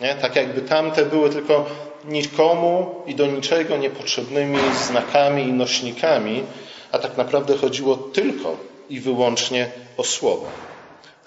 Nie? 0.00 0.14
Tak 0.14 0.36
jakby 0.36 0.60
tamte 0.60 1.06
były 1.06 1.30
tylko 1.30 1.66
nikomu 2.04 3.02
i 3.06 3.14
do 3.14 3.26
niczego 3.26 3.76
niepotrzebnymi 3.76 4.58
znakami 4.86 5.42
i 5.42 5.52
nośnikami, 5.52 6.44
a 6.92 6.98
tak 6.98 7.16
naprawdę 7.16 7.56
chodziło 7.56 7.96
tylko 7.96 8.56
i 8.88 9.00
wyłącznie 9.00 9.70
o 9.96 10.04
słowo. 10.04 10.46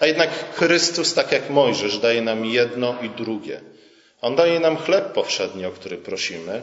A 0.00 0.06
jednak 0.06 0.54
Chrystus, 0.54 1.14
tak 1.14 1.32
jak 1.32 1.50
Mojżesz, 1.50 1.98
daje 1.98 2.22
nam 2.22 2.46
jedno 2.46 2.94
i 3.02 3.10
drugie. 3.10 3.60
On 4.20 4.36
daje 4.36 4.60
nam 4.60 4.76
chleb 4.76 5.12
powszedni, 5.12 5.66
o 5.66 5.70
który 5.70 5.96
prosimy, 5.96 6.62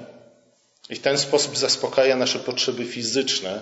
i 0.89 0.95
w 0.95 0.99
ten 0.99 1.17
sposób 1.17 1.57
zaspokaja 1.57 2.15
nasze 2.15 2.39
potrzeby 2.39 2.85
fizyczne, 2.85 3.61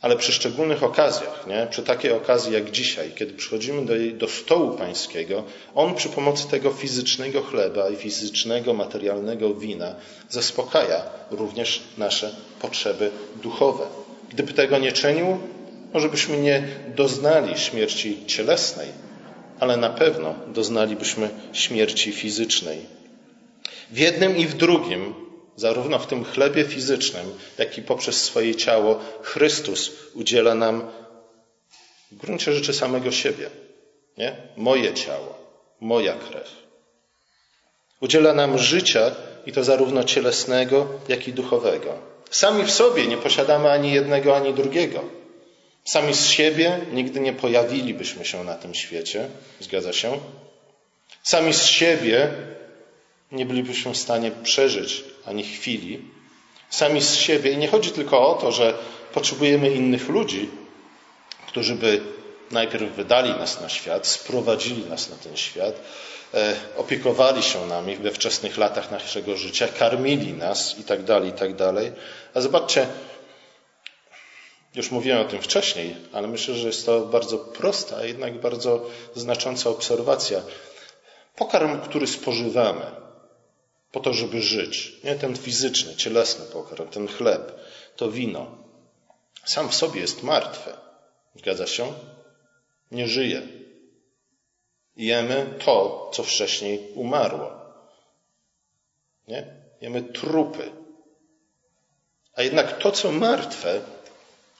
ale 0.00 0.16
przy 0.16 0.32
szczególnych 0.32 0.82
okazjach, 0.82 1.46
nie? 1.46 1.66
przy 1.70 1.82
takiej 1.82 2.12
okazji 2.12 2.52
jak 2.52 2.70
dzisiaj, 2.70 3.12
kiedy 3.14 3.34
przychodzimy 3.34 3.86
do, 3.86 3.94
do 4.18 4.28
stołu 4.28 4.76
pańskiego, 4.76 5.44
On 5.74 5.94
przy 5.94 6.08
pomocy 6.08 6.48
tego 6.48 6.70
fizycznego 6.70 7.42
chleba 7.42 7.90
i 7.90 7.96
fizycznego, 7.96 8.74
materialnego 8.74 9.54
wina 9.54 9.94
zaspokaja 10.28 11.02
również 11.30 11.82
nasze 11.98 12.34
potrzeby 12.60 13.10
duchowe. 13.42 13.84
Gdyby 14.30 14.52
tego 14.52 14.78
nie 14.78 14.92
czynił, 14.92 15.38
może 15.94 16.08
byśmy 16.08 16.38
nie 16.38 16.62
doznali 16.96 17.58
śmierci 17.58 18.18
cielesnej, 18.26 18.88
ale 19.60 19.76
na 19.76 19.90
pewno 19.90 20.34
doznalibyśmy 20.46 21.30
śmierci 21.52 22.12
fizycznej. 22.12 22.78
W 23.90 23.98
jednym 23.98 24.36
i 24.36 24.46
w 24.46 24.54
drugim, 24.54 25.14
zarówno 25.58 25.98
w 25.98 26.06
tym 26.06 26.24
chlebie 26.24 26.64
fizycznym, 26.64 27.38
jak 27.58 27.78
i 27.78 27.82
poprzez 27.82 28.24
swoje 28.24 28.54
ciało, 28.54 29.00
Chrystus 29.22 29.92
udziela 30.14 30.54
nam 30.54 30.90
w 32.12 32.16
gruncie 32.16 32.52
rzeczy 32.52 32.72
samego 32.72 33.10
siebie. 33.12 33.50
Nie? 34.18 34.36
Moje 34.56 34.94
ciało, 34.94 35.38
moja 35.80 36.14
krew. 36.14 36.48
Udziela 38.00 38.32
nam 38.32 38.58
życia 38.58 39.14
i 39.46 39.52
to 39.52 39.64
zarówno 39.64 40.04
cielesnego, 40.04 40.88
jak 41.08 41.28
i 41.28 41.32
duchowego. 41.32 41.98
Sami 42.30 42.64
w 42.64 42.70
sobie 42.70 43.06
nie 43.06 43.16
posiadamy 43.16 43.70
ani 43.70 43.92
jednego, 43.92 44.36
ani 44.36 44.54
drugiego. 44.54 45.04
Sami 45.84 46.14
z 46.14 46.26
siebie 46.26 46.80
nigdy 46.92 47.20
nie 47.20 47.32
pojawilibyśmy 47.32 48.24
się 48.24 48.44
na 48.44 48.54
tym 48.54 48.74
świecie, 48.74 49.28
zgadza 49.60 49.92
się? 49.92 50.18
Sami 51.22 51.54
z 51.54 51.62
siebie 51.64 52.28
nie 53.32 53.46
bylibyśmy 53.46 53.92
w 53.94 53.96
stanie 53.96 54.30
przeżyć 54.42 55.04
ani 55.28 55.44
chwili. 55.44 56.00
Sami 56.70 57.00
z 57.00 57.14
siebie. 57.14 57.50
I 57.50 57.56
nie 57.56 57.68
chodzi 57.68 57.90
tylko 57.90 58.28
o 58.28 58.34
to, 58.34 58.52
że 58.52 58.74
potrzebujemy 59.12 59.70
innych 59.70 60.08
ludzi, 60.08 60.50
którzy 61.46 61.74
by 61.74 62.00
najpierw 62.50 62.92
wydali 62.92 63.30
nas 63.30 63.60
na 63.60 63.68
świat, 63.68 64.06
sprowadzili 64.06 64.84
nas 64.84 65.10
na 65.10 65.16
ten 65.16 65.36
świat, 65.36 65.74
e, 66.34 66.56
opiekowali 66.76 67.42
się 67.42 67.66
nami 67.66 67.96
we 67.96 68.10
wczesnych 68.10 68.58
latach 68.58 68.90
naszego 68.90 69.36
życia, 69.36 69.68
karmili 69.68 70.32
nas 70.32 70.78
i 70.78 70.84
tak 70.84 71.04
tak. 71.04 71.92
A 72.34 72.40
zobaczcie, 72.40 72.86
już 74.74 74.90
mówiłem 74.90 75.20
o 75.20 75.24
tym 75.24 75.42
wcześniej, 75.42 75.96
ale 76.12 76.28
myślę, 76.28 76.54
że 76.54 76.66
jest 76.66 76.86
to 76.86 77.00
bardzo 77.00 77.38
prosta, 77.38 77.96
a 77.96 78.04
jednak 78.04 78.40
bardzo 78.40 78.86
znacząca 79.14 79.70
obserwacja. 79.70 80.40
Pokarm, 81.36 81.80
który 81.80 82.06
spożywamy, 82.06 83.07
po 83.92 84.00
to, 84.00 84.14
żeby 84.14 84.42
żyć. 84.42 84.92
Nie 85.04 85.14
ten 85.14 85.36
fizyczny, 85.36 85.96
cielesny 85.96 86.44
pokarm, 86.44 86.88
ten 86.88 87.08
chleb, 87.08 87.60
to 87.96 88.10
wino. 88.10 88.46
Sam 89.44 89.68
w 89.68 89.74
sobie 89.74 90.00
jest 90.00 90.22
martwy. 90.22 90.72
Zgadza 91.34 91.66
się? 91.66 91.92
Nie 92.90 93.08
żyje. 93.08 93.42
Jemy 94.96 95.46
to, 95.64 96.10
co 96.14 96.22
wcześniej 96.22 96.80
umarło. 96.94 97.50
Nie? 99.28 99.46
Jemy 99.80 100.02
trupy. 100.02 100.70
A 102.34 102.42
jednak 102.42 102.78
to, 102.78 102.92
co 102.92 103.12
martwe, 103.12 103.80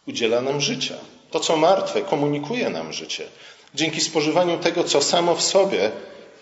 udziela 0.07 0.41
nam 0.41 0.61
życia. 0.61 0.95
To, 1.31 1.41
co 1.41 1.57
martwe, 1.57 2.03
komunikuje 2.03 2.71
nam 2.71 2.93
życie. 2.93 3.29
Dzięki 3.75 4.01
spożywaniu 4.01 4.59
tego, 4.59 4.85
co 4.85 5.03
samo 5.03 5.35
w 5.35 5.43
sobie 5.43 5.91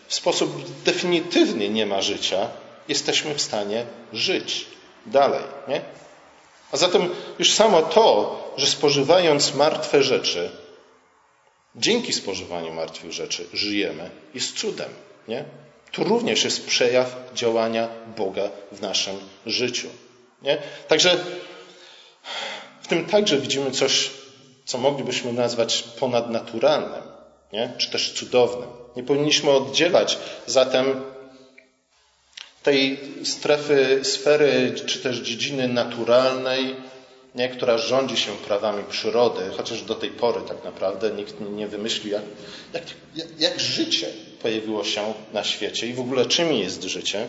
w 0.09 0.15
sposób 0.15 0.83
definitywny 0.85 1.69
nie 1.69 1.87
ma 1.87 2.03
życia, 2.03 2.49
jesteśmy 2.89 3.35
w 3.35 3.43
stanie 3.43 3.87
żyć 4.13 4.67
dalej. 5.07 5.43
Nie? 5.69 5.81
A 6.73 6.77
zatem 6.77 7.09
już 7.39 7.53
samo 7.53 7.83
to, 7.83 8.37
że 8.57 8.67
spożywając 8.67 9.55
martwe 9.55 10.03
rzeczy, 10.03 10.51
dzięki 11.77 12.13
spożywaniu 12.13 12.73
martwych 12.73 13.13
rzeczy 13.13 13.47
żyjemy, 13.53 14.11
jest 14.35 14.59
cudem. 14.59 14.91
Nie? 15.29 15.45
To 15.93 16.05
również 16.05 16.45
jest 16.45 16.67
przejaw 16.67 17.17
działania 17.35 17.89
Boga 18.17 18.51
w 18.73 18.81
naszym 18.81 19.17
życiu. 19.47 19.89
Nie? 20.43 20.59
Także 20.89 21.19
w 22.83 22.89
tym 22.89 23.07
także 23.07 23.39
widzimy 23.39 23.71
coś, 23.71 24.11
co 24.65 24.79
moglibyśmy 24.79 25.33
nazwać 25.33 25.83
ponadnaturalnym, 25.83 27.03
nie? 27.53 27.73
czy 27.79 27.91
też 27.91 28.13
cudownym. 28.13 28.69
Nie 28.97 29.03
powinniśmy 29.03 29.51
oddzielać 29.51 30.19
zatem 30.47 31.03
tej 32.67 32.99
strefy, 33.25 34.01
sfery, 34.03 34.75
czy 34.87 34.99
też 34.99 35.17
dziedziny 35.17 35.69
naturalnej, 35.69 36.77
nie, 37.35 37.49
która 37.49 37.79
rządzi 37.79 38.17
się 38.17 38.33
prawami 38.33 38.85
przyrody, 38.91 39.41
chociaż 39.57 39.83
do 39.83 39.95
tej 39.95 40.11
pory 40.11 40.41
tak 40.49 40.65
naprawdę 40.65 41.11
nikt 41.11 41.35
nie 41.41 41.67
wymyślił, 41.67 42.13
jak, 42.13 42.23
jak, 43.15 43.27
jak 43.39 43.61
życie 43.61 44.07
pojawiło 44.43 44.85
się 44.85 45.15
na 45.33 45.45
świecie 45.45 45.87
i 45.87 45.95
w 45.95 46.01
ogóle 46.01 46.27
czym 46.27 46.53
jest 46.53 46.83
życie. 46.83 47.27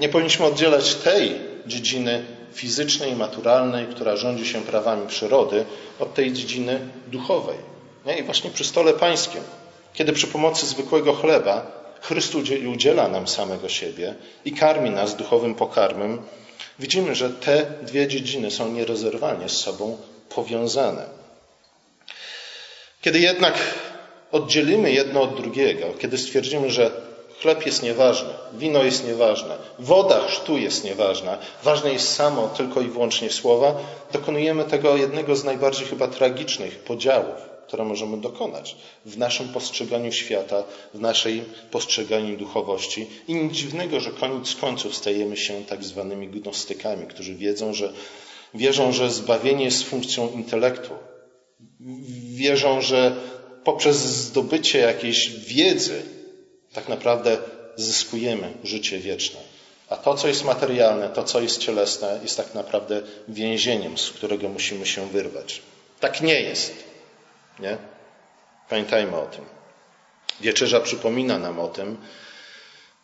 Nie 0.00 0.08
powinniśmy 0.08 0.46
oddzielać 0.46 0.94
tej 0.94 1.34
dziedziny 1.66 2.24
fizycznej 2.54 3.16
naturalnej, 3.16 3.86
która 3.86 4.16
rządzi 4.16 4.46
się 4.46 4.62
prawami 4.62 5.06
przyrody, 5.08 5.64
od 5.98 6.14
tej 6.14 6.32
dziedziny 6.32 6.80
duchowej. 7.06 7.58
Nie? 8.06 8.18
I 8.18 8.22
właśnie 8.22 8.50
przy 8.50 8.64
stole 8.64 8.92
pańskim, 8.92 9.40
kiedy 9.94 10.12
przy 10.12 10.26
pomocy 10.26 10.66
zwykłego 10.66 11.12
chleba 11.12 11.85
Chrystus 12.08 12.50
udziela 12.72 13.08
nam 13.08 13.28
samego 13.28 13.68
siebie 13.68 14.14
i 14.44 14.52
karmi 14.52 14.90
nas 14.90 15.16
duchowym 15.16 15.54
pokarmem, 15.54 16.22
widzimy, 16.78 17.14
że 17.14 17.30
te 17.30 17.66
dwie 17.82 18.08
dziedziny 18.08 18.50
są 18.50 18.72
nierozerwalnie 18.72 19.48
z 19.48 19.56
sobą 19.56 19.98
powiązane. 20.28 21.06
Kiedy 23.02 23.18
jednak 23.18 23.54
oddzielimy 24.32 24.92
jedno 24.92 25.22
od 25.22 25.36
drugiego, 25.36 25.86
kiedy 25.98 26.18
stwierdzimy, 26.18 26.70
że 26.70 26.90
chleb 27.40 27.66
jest 27.66 27.82
nieważny, 27.82 28.30
wino 28.52 28.82
jest 28.82 29.06
nieważne, 29.06 29.56
woda 29.78 30.20
chrztu 30.28 30.58
jest 30.58 30.84
nieważna, 30.84 31.38
ważne 31.62 31.92
jest 31.92 32.14
samo 32.14 32.48
tylko 32.48 32.80
i 32.80 32.88
wyłącznie 32.88 33.30
słowa, 33.30 33.74
dokonujemy 34.12 34.64
tego 34.64 34.96
jednego 34.96 35.36
z 35.36 35.44
najbardziej 35.44 35.86
chyba 35.86 36.08
tragicznych 36.08 36.78
podziałów 36.78 37.55
które 37.66 37.84
możemy 37.84 38.20
dokonać 38.20 38.76
w 39.04 39.18
naszym 39.18 39.48
postrzeganiu 39.48 40.12
świata, 40.12 40.64
w 40.94 41.00
naszej 41.00 41.42
postrzeganiu 41.70 42.36
duchowości. 42.36 43.06
I 43.28 43.34
nic 43.34 43.52
dziwnego, 43.52 44.00
że 44.00 44.10
koniec 44.10 44.54
końców 44.54 44.96
stajemy 44.96 45.36
się 45.36 45.64
tak 45.64 45.84
zwanymi 45.84 46.28
gnostykami, 46.28 47.06
którzy 47.06 47.34
wiedzą, 47.34 47.74
że, 47.74 47.92
wierzą, 48.54 48.92
że 48.92 49.10
zbawienie 49.10 49.64
jest 49.64 49.84
funkcją 49.84 50.32
intelektu. 50.32 50.90
Wierzą, 52.34 52.80
że 52.80 53.16
poprzez 53.64 53.96
zdobycie 53.96 54.78
jakiejś 54.78 55.30
wiedzy 55.30 56.02
tak 56.72 56.88
naprawdę 56.88 57.38
zyskujemy 57.76 58.52
życie 58.64 58.98
wieczne. 58.98 59.40
A 59.88 59.96
to, 59.96 60.14
co 60.14 60.28
jest 60.28 60.44
materialne, 60.44 61.08
to, 61.08 61.24
co 61.24 61.40
jest 61.40 61.58
cielesne, 61.58 62.20
jest 62.22 62.36
tak 62.36 62.54
naprawdę 62.54 63.02
więzieniem, 63.28 63.98
z 63.98 64.10
którego 64.10 64.48
musimy 64.48 64.86
się 64.86 65.08
wyrwać. 65.08 65.62
Tak 66.00 66.20
nie 66.20 66.40
jest. 66.40 66.72
Nie? 67.58 67.78
Pamiętajmy 68.68 69.16
o 69.16 69.26
tym. 69.26 69.44
Wieczerza 70.40 70.80
przypomina 70.80 71.38
nam 71.38 71.60
o 71.60 71.68
tym 71.68 71.96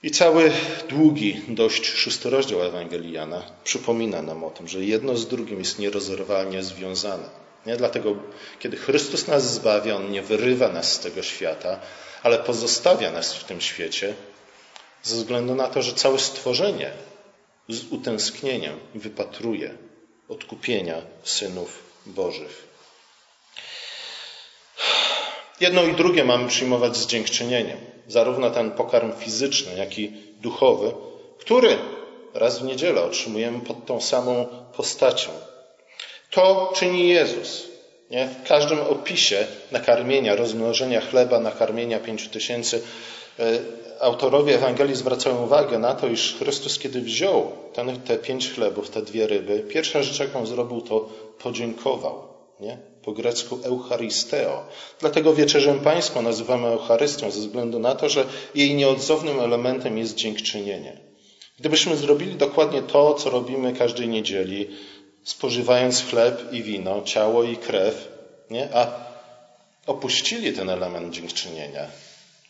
i 0.02 0.10
cały 0.10 0.52
długi, 0.88 1.40
dość 1.48 1.86
szósty 1.86 2.30
rozdział 2.30 2.62
Ewangelii 2.62 3.12
Jana 3.12 3.42
przypomina 3.64 4.22
nam 4.22 4.44
o 4.44 4.50
tym, 4.50 4.68
że 4.68 4.84
jedno 4.84 5.16
z 5.16 5.28
drugim 5.28 5.58
jest 5.58 5.78
nierozerwalnie 5.78 6.62
związane. 6.62 7.28
Nie? 7.66 7.76
Dlatego, 7.76 8.16
kiedy 8.58 8.76
Chrystus 8.76 9.26
nas 9.28 9.54
zbawia, 9.54 9.96
On 9.96 10.10
nie 10.10 10.22
wyrywa 10.22 10.68
nas 10.68 10.92
z 10.92 10.98
tego 10.98 11.22
świata, 11.22 11.80
ale 12.22 12.38
pozostawia 12.38 13.10
nas 13.10 13.34
w 13.34 13.44
tym 13.44 13.60
świecie 13.60 14.14
ze 15.02 15.16
względu 15.16 15.54
na 15.54 15.68
to, 15.68 15.82
że 15.82 15.92
całe 15.92 16.18
stworzenie 16.18 16.90
z 17.68 17.92
utęsknieniem 17.92 18.80
wypatruje 18.94 19.74
odkupienia 20.28 21.02
synów 21.24 21.82
Bożych. 22.06 22.71
Jedno 25.60 25.84
i 25.84 25.94
drugie 25.94 26.24
mamy 26.24 26.48
przyjmować 26.48 26.96
z 26.96 27.06
dziękczynieniem. 27.06 27.78
Zarówno 28.08 28.50
ten 28.50 28.70
pokarm 28.70 29.12
fizyczny, 29.18 29.76
jak 29.76 29.98
i 29.98 30.12
duchowy, 30.40 30.92
który 31.38 31.78
raz 32.34 32.58
w 32.58 32.64
niedzielę 32.64 33.02
otrzymujemy 33.02 33.60
pod 33.60 33.86
tą 33.86 34.00
samą 34.00 34.46
postacią. 34.76 35.30
To 36.30 36.72
czyni 36.76 37.08
Jezus. 37.08 37.68
Nie? 38.10 38.28
W 38.44 38.48
każdym 38.48 38.80
opisie 38.80 39.46
nakarmienia, 39.70 40.36
rozmnożenia 40.36 41.00
chleba, 41.00 41.40
nakarmienia 41.40 42.00
pięciu 42.00 42.30
tysięcy, 42.30 42.82
e, 43.38 43.58
autorowie 44.00 44.54
Ewangelii 44.54 44.96
zwracają 44.96 45.44
uwagę 45.44 45.78
na 45.78 45.94
to, 45.94 46.08
iż 46.08 46.34
Chrystus, 46.38 46.78
kiedy 46.78 47.00
wziął 47.00 47.52
ten, 47.72 48.00
te 48.00 48.18
pięć 48.18 48.50
chlebów, 48.50 48.90
te 48.90 49.02
dwie 49.02 49.26
ryby, 49.26 49.60
pierwsza 49.60 50.02
rzecz, 50.02 50.20
jaką 50.20 50.46
zrobił, 50.46 50.80
to 50.80 51.08
podziękował. 51.42 52.31
Nie? 52.62 52.78
Po 53.04 53.12
grecku 53.12 53.58
Eucharisteo. 53.62 54.64
Dlatego 55.00 55.34
wieczerzę 55.34 55.74
pańską 55.74 56.22
nazywamy 56.22 56.68
Eucharystią, 56.68 57.30
ze 57.30 57.40
względu 57.40 57.78
na 57.78 57.94
to, 57.94 58.08
że 58.08 58.26
jej 58.54 58.74
nieodzownym 58.74 59.40
elementem 59.40 59.98
jest 59.98 60.14
dziękczynienie. 60.14 61.00
Gdybyśmy 61.58 61.96
zrobili 61.96 62.34
dokładnie 62.34 62.82
to, 62.82 63.14
co 63.14 63.30
robimy 63.30 63.72
każdej 63.72 64.08
niedzieli, 64.08 64.68
spożywając 65.24 66.04
chleb 66.04 66.52
i 66.52 66.62
wino, 66.62 67.02
ciało 67.02 67.44
i 67.44 67.56
krew, 67.56 68.08
nie? 68.50 68.68
a 68.74 68.86
opuścili 69.86 70.52
ten 70.52 70.70
element 70.70 71.14
dziękczynienia, 71.14 71.86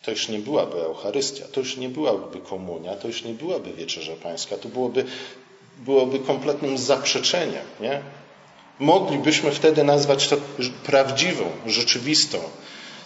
to 0.03 0.11
już 0.11 0.29
nie 0.29 0.39
byłaby 0.39 0.85
Eucharystia, 0.85 1.45
to 1.53 1.61
już 1.61 1.77
nie 1.77 1.89
byłaby 1.89 2.41
komunia, 2.41 2.97
to 2.97 3.09
już 3.09 3.25
nie 3.25 3.35
byłaby 3.35 3.73
wieczerza 3.73 4.13
pańska, 4.23 4.57
to 4.57 4.69
byłoby, 4.69 5.05
byłoby 5.79 6.19
kompletnym 6.19 6.79
zaprzeczeniem. 6.79 7.65
Nie? 7.81 8.03
Moglibyśmy 8.83 9.51
wtedy 9.51 9.85
nazwać 9.85 10.29
to 10.29 10.37
prawdziwą, 10.85 11.45
rzeczywistą, 11.67 12.39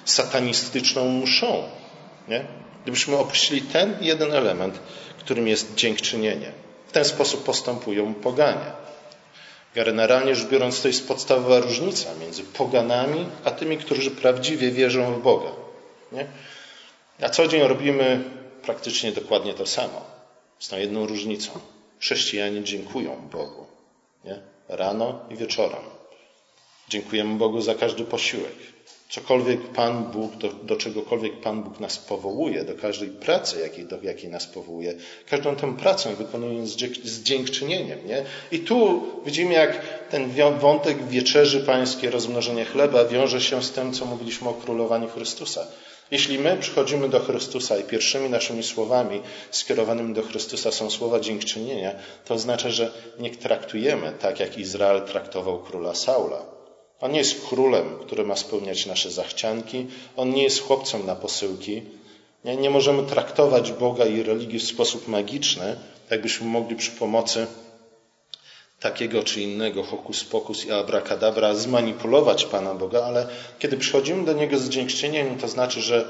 satanistyczną 0.04 1.20
mszą. 1.20 1.62
Nie? 2.28 2.44
Gdybyśmy 2.82 3.16
opuścili 3.16 3.62
ten 3.62 3.96
jeden 4.00 4.32
element, 4.32 4.78
którym 5.18 5.48
jest 5.48 5.74
dziękczynienie. 5.74 6.52
W 6.88 6.92
ten 6.92 7.04
sposób 7.04 7.44
postępują 7.44 8.14
poganie. 8.14 8.70
Generalnie 9.74 10.34
rzecz 10.34 10.48
biorąc, 10.48 10.82
to 10.82 10.88
jest 10.88 11.08
podstawowa 11.08 11.60
różnica 11.60 12.14
między 12.20 12.42
poganami, 12.42 13.26
a 13.44 13.50
tymi, 13.50 13.76
którzy 13.76 14.10
prawdziwie 14.10 14.70
wierzą 14.70 15.14
w 15.14 15.22
Boga. 15.22 15.50
Nie? 16.12 16.26
Na 17.18 17.28
co 17.28 17.48
dzień 17.48 17.62
robimy 17.62 18.24
praktycznie 18.62 19.12
dokładnie 19.12 19.54
to 19.54 19.66
samo. 19.66 20.04
Z 20.58 20.68
tą 20.68 20.76
jedną 20.76 21.06
różnicą. 21.06 21.50
Chrześcijanie 22.00 22.64
dziękują 22.64 23.28
Bogu. 23.32 23.66
Nie? 24.24 24.55
Rano 24.68 25.20
i 25.30 25.36
wieczorem. 25.36 25.82
Dziękujemy 26.88 27.38
Bogu 27.38 27.60
za 27.60 27.74
każdy 27.74 28.04
posiłek. 28.04 28.54
Cokolwiek 29.08 29.60
Pan 29.60 30.04
Bóg, 30.04 30.36
do, 30.36 30.48
do 30.48 30.76
czegokolwiek 30.76 31.40
Pan 31.40 31.62
Bóg 31.62 31.80
nas 31.80 31.98
powołuje, 31.98 32.64
do 32.64 32.74
każdej 32.74 33.08
pracy, 33.08 33.60
jakiej, 33.60 33.84
do 33.86 34.02
jakiej 34.02 34.30
nas 34.30 34.46
powołuje, 34.46 34.94
każdą 35.30 35.56
tę 35.56 35.76
pracę 35.76 36.14
wykonujemy 36.14 36.66
z, 36.66 36.76
z 37.04 37.22
dziękczynieniem. 37.22 38.06
Nie? 38.06 38.24
I 38.52 38.58
tu 38.58 39.02
widzimy, 39.26 39.54
jak 39.54 39.82
ten 40.10 40.30
wątek 40.58 41.08
wieczerzy 41.08 41.60
pańskiej, 41.60 42.10
rozmnożenie 42.10 42.64
chleba 42.64 43.04
wiąże 43.04 43.40
się 43.40 43.62
z 43.62 43.72
tym, 43.72 43.92
co 43.92 44.04
mówiliśmy 44.04 44.48
o 44.48 44.54
królowaniu 44.54 45.08
Chrystusa. 45.08 45.66
Jeśli 46.10 46.38
my 46.38 46.56
przychodzimy 46.56 47.08
do 47.08 47.20
Chrystusa 47.20 47.78
i 47.78 47.84
pierwszymi 47.84 48.30
naszymi 48.30 48.62
słowami 48.62 49.22
skierowanymi 49.50 50.14
do 50.14 50.22
Chrystusa 50.22 50.72
są 50.72 50.90
słowa 50.90 51.20
dziękczynienia, 51.20 51.92
to 52.24 52.34
oznacza, 52.34 52.70
że 52.70 52.92
nie 53.18 53.30
traktujemy 53.30 54.12
tak, 54.20 54.40
jak 54.40 54.58
Izrael 54.58 55.02
traktował 55.02 55.58
króla 55.58 55.94
Saula. 55.94 56.42
On 57.00 57.12
nie 57.12 57.18
jest 57.18 57.48
królem, 57.48 57.98
który 58.06 58.24
ma 58.24 58.36
spełniać 58.36 58.86
nasze 58.86 59.10
zachcianki, 59.10 59.86
on 60.16 60.30
nie 60.30 60.42
jest 60.42 60.62
chłopcem 60.62 61.06
na 61.06 61.16
posyłki. 61.16 61.82
Nie, 62.44 62.56
nie 62.56 62.70
możemy 62.70 63.02
traktować 63.02 63.72
Boga 63.72 64.04
i 64.04 64.22
religii 64.22 64.58
w 64.58 64.64
sposób 64.64 65.08
magiczny, 65.08 65.76
jakbyśmy 66.10 66.46
mogli 66.46 66.76
przy 66.76 66.90
pomocy 66.90 67.46
takiego 68.80 69.22
czy 69.22 69.40
innego 69.40 69.82
hokus 69.82 70.24
pokus 70.24 70.66
i 70.66 70.72
abracadabra 70.72 71.54
zmanipulować 71.54 72.44
Pana 72.44 72.74
Boga, 72.74 73.04
ale 73.04 73.26
kiedy 73.58 73.76
przychodzimy 73.76 74.24
do 74.24 74.32
Niego 74.32 74.58
z 74.58 74.68
dziękczynieniem, 74.68 75.38
to 75.38 75.48
znaczy, 75.48 75.80
że 75.80 76.08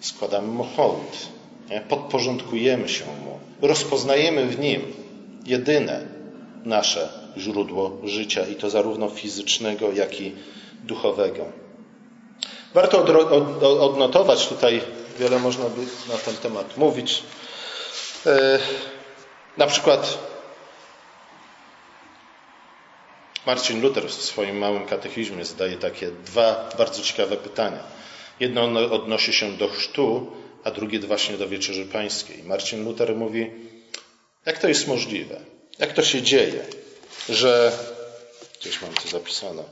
składamy 0.00 0.48
Mu 0.48 0.64
hołd, 0.76 1.28
nie? 1.70 1.80
podporządkujemy 1.80 2.88
się 2.88 3.04
Mu, 3.04 3.38
rozpoznajemy 3.68 4.46
w 4.46 4.58
Nim 4.58 4.82
jedyne 5.46 6.06
nasze 6.64 7.08
źródło 7.36 7.98
życia 8.04 8.46
i 8.46 8.54
to 8.54 8.70
zarówno 8.70 9.08
fizycznego, 9.08 9.92
jak 9.92 10.20
i 10.20 10.32
duchowego. 10.84 11.44
Warto 12.74 13.04
odnotować 13.80 14.48
tutaj, 14.48 14.80
wiele 15.18 15.38
można 15.38 15.64
by 15.64 15.80
na 16.12 16.18
ten 16.24 16.36
temat 16.36 16.76
mówić. 16.76 17.22
E, 18.26 18.58
na 19.58 19.66
przykład 19.66 20.18
Marcin 23.46 23.82
Luther 23.82 24.08
w 24.08 24.12
swoim 24.12 24.58
małym 24.58 24.86
katechizmie 24.86 25.44
zadaje 25.44 25.76
takie 25.76 26.10
dwa 26.10 26.68
bardzo 26.78 27.02
ciekawe 27.02 27.36
pytania. 27.36 27.82
Jedno 28.40 28.62
odnosi 28.90 29.32
się 29.32 29.56
do 29.56 29.68
chrztu, 29.68 30.32
a 30.64 30.70
drugie 30.70 30.98
właśnie 30.98 31.38
do 31.38 31.48
wieczerzy 31.48 31.84
pańskiej. 31.84 32.42
Marcin 32.42 32.84
Luther 32.84 33.16
mówi, 33.16 33.50
jak 34.46 34.58
to 34.58 34.68
jest 34.68 34.88
możliwe? 34.88 35.40
Jak 35.78 35.92
to 35.92 36.02
się 36.02 36.22
dzieje, 36.22 36.66
że 37.28 37.78
gdzieś 38.60 38.82
mam 38.82 38.94
to 38.94 39.08
zapisane. 39.08 39.62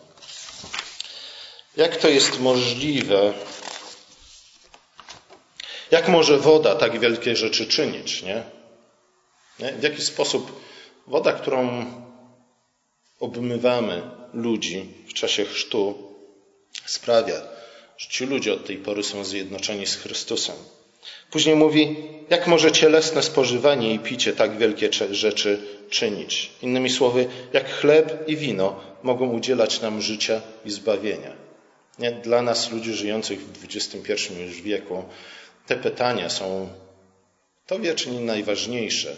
Jak 1.76 1.96
to 1.96 2.08
jest 2.08 2.40
możliwe? 2.40 3.32
Jak 5.90 6.08
może 6.08 6.38
woda 6.38 6.74
tak 6.74 7.00
wielkie 7.00 7.36
rzeczy 7.36 7.66
czynić, 7.66 8.22
nie? 8.22 8.42
W 9.58 9.82
jaki 9.82 10.02
sposób 10.02 10.62
woda, 11.06 11.32
którą 11.32 11.84
obmywamy 13.22 14.02
ludzi 14.34 14.86
w 15.08 15.12
czasie 15.12 15.44
chrztu, 15.44 15.94
sprawia, 16.84 17.42
że 17.96 18.08
ci 18.08 18.26
ludzie 18.26 18.52
od 18.52 18.66
tej 18.66 18.76
pory 18.76 19.02
są 19.02 19.24
zjednoczeni 19.24 19.86
z 19.86 19.96
Chrystusem. 19.96 20.56
Później 21.30 21.56
mówi, 21.56 21.96
jak 22.30 22.46
może 22.46 22.72
cielesne 22.72 23.22
spożywanie 23.22 23.94
i 23.94 23.98
picie 23.98 24.32
tak 24.32 24.58
wielkie 24.58 24.88
rzeczy 25.10 25.58
czynić. 25.90 26.50
Innymi 26.62 26.90
słowy, 26.90 27.26
jak 27.52 27.70
chleb 27.70 28.28
i 28.28 28.36
wino 28.36 28.80
mogą 29.02 29.30
udzielać 29.30 29.80
nam 29.80 30.02
życia 30.02 30.40
i 30.64 30.70
zbawienia. 30.70 31.36
Nie? 31.98 32.12
Dla 32.12 32.42
nas, 32.42 32.70
ludzi 32.72 32.94
żyjących 32.94 33.40
w 33.40 33.64
XXI 33.64 34.12
już 34.46 34.62
wieku, 34.62 35.04
te 35.66 35.76
pytania 35.76 36.30
są 36.30 36.68
to 37.66 37.78
wiecznie 37.78 38.20
najważniejsze. 38.20 39.16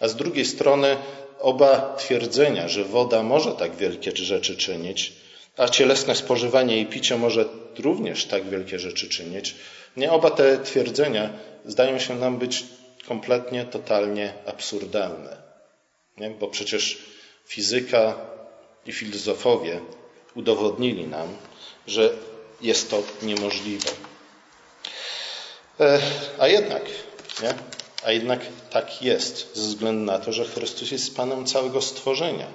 A 0.00 0.08
z 0.08 0.16
drugiej 0.16 0.44
strony 0.44 0.96
oba 1.40 1.94
twierdzenia, 1.98 2.68
że 2.68 2.84
woda 2.84 3.22
może 3.22 3.52
tak 3.52 3.76
wielkie 3.76 4.16
rzeczy 4.16 4.56
czynić, 4.56 5.12
a 5.56 5.68
cielesne 5.68 6.14
spożywanie 6.14 6.80
i 6.80 6.86
picie 6.86 7.16
może 7.16 7.44
również 7.78 8.24
tak 8.24 8.48
wielkie 8.48 8.78
rzeczy 8.78 9.08
czynić, 9.08 9.54
nie 9.96 10.12
oba 10.12 10.30
te 10.30 10.58
twierdzenia 10.58 11.30
zdają 11.64 11.98
się 11.98 12.14
nam 12.14 12.38
być 12.38 12.64
kompletnie, 13.08 13.64
totalnie 13.64 14.32
absurdalne. 14.46 15.36
Nie? 16.16 16.30
Bo 16.30 16.48
przecież 16.48 16.98
fizyka 17.46 18.14
i 18.86 18.92
filozofowie 18.92 19.80
udowodnili 20.34 21.06
nam, 21.06 21.36
że 21.86 22.10
jest 22.60 22.90
to 22.90 23.02
niemożliwe. 23.22 23.90
E, 25.80 26.00
a 26.38 26.48
jednak, 26.48 26.82
nie? 27.42 27.54
A 28.06 28.12
jednak 28.12 28.40
tak 28.70 29.02
jest, 29.02 29.56
ze 29.56 29.68
względu 29.68 30.04
na 30.04 30.18
to, 30.18 30.32
że 30.32 30.44
Chrystus 30.44 30.90
jest 30.90 31.16
Panem 31.16 31.46
całego 31.46 31.82
stworzenia. 31.82 32.46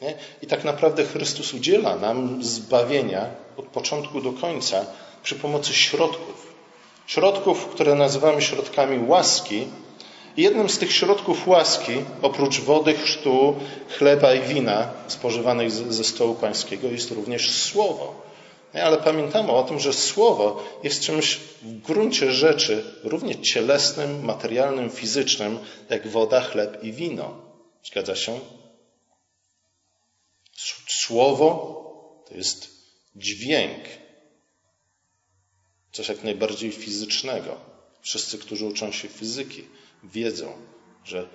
Nie? 0.00 0.14
I 0.42 0.46
tak 0.46 0.64
naprawdę 0.64 1.04
Chrystus 1.04 1.54
udziela 1.54 1.96
nam 1.96 2.44
zbawienia 2.44 3.26
od 3.56 3.66
początku 3.66 4.20
do 4.20 4.32
końca 4.32 4.86
przy 5.22 5.34
pomocy 5.34 5.74
środków. 5.74 6.54
Środków, 7.06 7.66
które 7.66 7.94
nazywamy 7.94 8.42
środkami 8.42 9.08
łaski. 9.08 9.66
I 10.36 10.42
jednym 10.42 10.68
z 10.68 10.78
tych 10.78 10.92
środków 10.92 11.48
łaski, 11.48 11.92
oprócz 12.22 12.60
wody, 12.60 12.94
chrztu, 12.94 13.54
chleba 13.98 14.34
i 14.34 14.40
wina 14.40 14.88
spożywanych 15.08 15.70
ze 15.70 16.04
stołu 16.04 16.34
pańskiego, 16.34 16.88
jest 16.88 17.10
również 17.10 17.50
słowo. 17.50 18.14
Ale 18.72 18.96
pamiętamy 18.96 19.52
o 19.52 19.62
tym, 19.62 19.80
że 19.80 19.92
słowo 19.92 20.64
jest 20.82 21.02
czymś 21.02 21.36
w 21.62 21.80
gruncie 21.80 22.32
rzeczy 22.32 22.94
równie 23.04 23.40
cielesnym, 23.40 24.24
materialnym, 24.24 24.90
fizycznym, 24.90 25.58
jak 25.90 26.08
woda, 26.08 26.40
chleb 26.40 26.84
i 26.84 26.92
wino. 26.92 27.34
Zgadza 27.84 28.16
się? 28.16 28.40
Słowo 30.86 31.82
to 32.28 32.34
jest 32.34 32.68
dźwięk, 33.16 33.84
coś 35.92 36.08
jak 36.08 36.24
najbardziej 36.24 36.72
fizycznego. 36.72 37.60
Wszyscy, 38.00 38.38
którzy 38.38 38.66
uczą 38.66 38.92
się 38.92 39.08
fizyki, 39.08 39.64
wiedzą, 40.04 40.52
że 41.04 41.28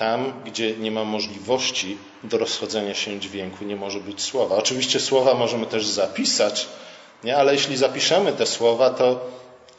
tam, 0.00 0.42
gdzie 0.44 0.76
nie 0.76 0.90
ma 0.90 1.04
możliwości 1.04 1.98
do 2.24 2.38
rozchodzenia 2.38 2.94
się 2.94 3.20
dźwięku, 3.20 3.64
nie 3.64 3.76
może 3.76 4.00
być 4.00 4.22
słowa. 4.22 4.56
Oczywiście 4.56 5.00
słowa 5.00 5.34
możemy 5.34 5.66
też 5.66 5.86
zapisać, 5.86 6.66
nie? 7.24 7.36
ale 7.36 7.52
jeśli 7.52 7.76
zapiszemy 7.76 8.32
te 8.32 8.46
słowa, 8.46 8.90
to 8.90 9.30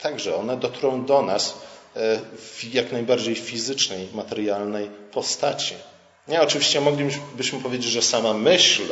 także 0.02 0.36
one 0.36 0.58
dotrą 0.58 1.06
do 1.06 1.22
nas 1.22 1.58
e, 1.96 2.20
w 2.38 2.74
jak 2.74 2.92
najbardziej 2.92 3.36
fizycznej, 3.36 4.08
materialnej 4.14 4.90
postaci. 5.12 5.76
Nie, 6.28 6.42
oczywiście 6.42 6.82
moglibyśmy 6.82 7.60
powiedzieć, 7.60 7.92
że 7.92 8.02
sama 8.02 8.34
myśl 8.34 8.84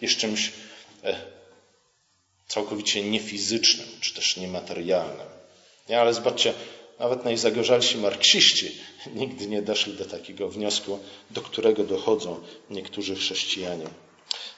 jest 0.00 0.16
czymś 0.16 0.52
e, 1.04 1.16
całkowicie 2.48 3.02
niefizycznym, 3.02 3.88
czy 4.00 4.14
też 4.14 4.36
niematerialnym. 4.36 5.26
Nie, 5.88 6.00
ale 6.00 6.14
zobaczcie, 6.14 6.54
nawet 6.98 7.24
najzagorzalsi 7.24 7.98
marksiści 7.98 8.78
nigdy 9.14 9.46
nie 9.46 9.62
doszli 9.62 9.92
do 9.92 10.04
takiego 10.04 10.48
wniosku, 10.48 10.98
do 11.30 11.40
którego 11.40 11.84
dochodzą 11.84 12.40
niektórzy 12.70 13.14
chrześcijanie. 13.14 13.86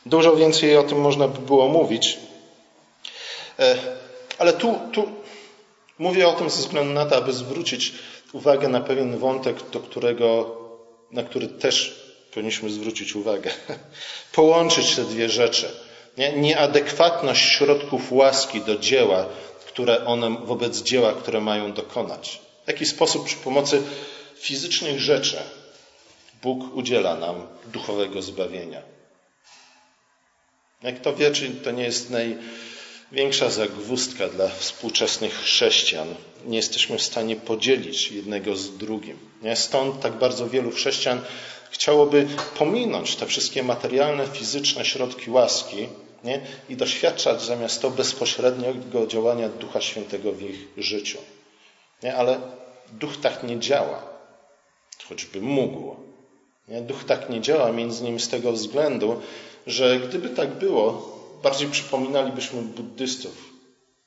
Dużo 0.07 0.37
więcej 0.37 0.77
o 0.77 0.83
tym 0.83 1.01
można 1.01 1.29
by 1.29 1.47
było 1.47 1.69
mówić, 1.69 2.19
e, 3.59 3.77
ale 4.39 4.53
tu, 4.53 4.79
tu 4.93 5.09
mówię 5.99 6.29
o 6.29 6.33
tym 6.33 6.51
ze 6.51 6.63
względu 6.63 6.93
na 6.93 7.07
to, 7.07 7.17
aby 7.17 7.33
zwrócić 7.33 7.93
uwagę 8.33 8.69
na 8.69 8.81
pewien 8.81 9.19
wątek, 9.19 9.71
do 9.71 9.81
którego, 9.81 10.57
na 11.11 11.23
który 11.23 11.49
też 11.49 12.01
powinniśmy 12.31 12.71
zwrócić 12.71 13.17
uwagę. 13.17 13.51
Połączyć 14.33 14.97
te 14.97 15.05
dwie 15.05 15.29
rzeczy. 15.29 15.71
Nie? 16.19 16.33
Nieadekwatność 16.33 17.49
środków 17.49 18.13
łaski 18.13 18.61
do 18.61 18.79
dzieła 18.79 19.27
które 19.73 20.05
one 20.05 20.37
wobec 20.45 20.83
dzieła, 20.83 21.13
które 21.13 21.41
mają 21.41 21.73
dokonać. 21.73 22.41
W 22.65 22.69
jaki 22.69 22.87
sposób 22.87 23.27
przy 23.27 23.37
pomocy 23.37 23.83
fizycznych 24.37 25.01
rzeczy 25.01 25.37
Bóg 26.43 26.77
udziela 26.77 27.17
nam 27.17 27.47
duchowego 27.73 28.23
zbawienia. 28.23 28.83
Jak 30.83 31.01
to 31.01 31.17
wie, 31.17 31.31
czy 31.31 31.51
to 31.51 31.71
nie 31.71 31.83
jest 31.85 32.11
największa 32.11 33.51
zagwózdka 33.51 34.29
dla 34.29 34.49
współczesnych 34.49 35.35
chrześcijan. 35.35 36.15
Nie 36.47 36.57
jesteśmy 36.57 36.99
w 36.99 37.03
stanie 37.03 37.37
podzielić 37.37 38.13
jednego 38.13 38.57
z 38.57 38.77
drugim. 38.77 39.19
Stąd 39.55 40.01
tak 40.01 40.13
bardzo 40.13 40.49
wielu 40.49 40.71
chrześcijan 40.71 41.21
chciałoby 41.71 42.27
pominąć 42.59 43.17
te 43.17 43.27
wszystkie 43.27 43.63
materialne, 43.63 44.27
fizyczne 44.27 44.85
środki 44.85 45.31
łaski 45.31 45.89
nie? 46.25 46.41
i 46.69 46.77
doświadczać 46.77 47.43
zamiast 47.43 47.83
to 47.83 47.91
bezpośredniego 47.91 49.07
działania 49.07 49.49
Ducha 49.49 49.81
Świętego 49.81 50.33
w 50.33 50.43
ich 50.43 50.69
życiu. 50.77 51.19
Nie? 52.03 52.17
Ale 52.17 52.41
Duch 52.93 53.17
tak 53.17 53.43
nie 53.43 53.59
działa, 53.59 54.03
choćby 55.09 55.41
mógł. 55.41 55.97
Nie? 56.69 56.81
Duch 56.81 57.05
tak 57.05 57.31
nie 57.31 57.41
działa 57.41 57.73
między 57.73 58.01
innymi 58.01 58.21
z 58.21 58.29
tego 58.29 58.53
względu, 58.53 59.21
że 59.67 60.01
gdyby 60.01 60.31
tak 60.31 60.49
było, 60.49 61.19
bardziej 61.43 61.69
przypominalibyśmy 61.69 62.63
buddystów, 62.63 63.50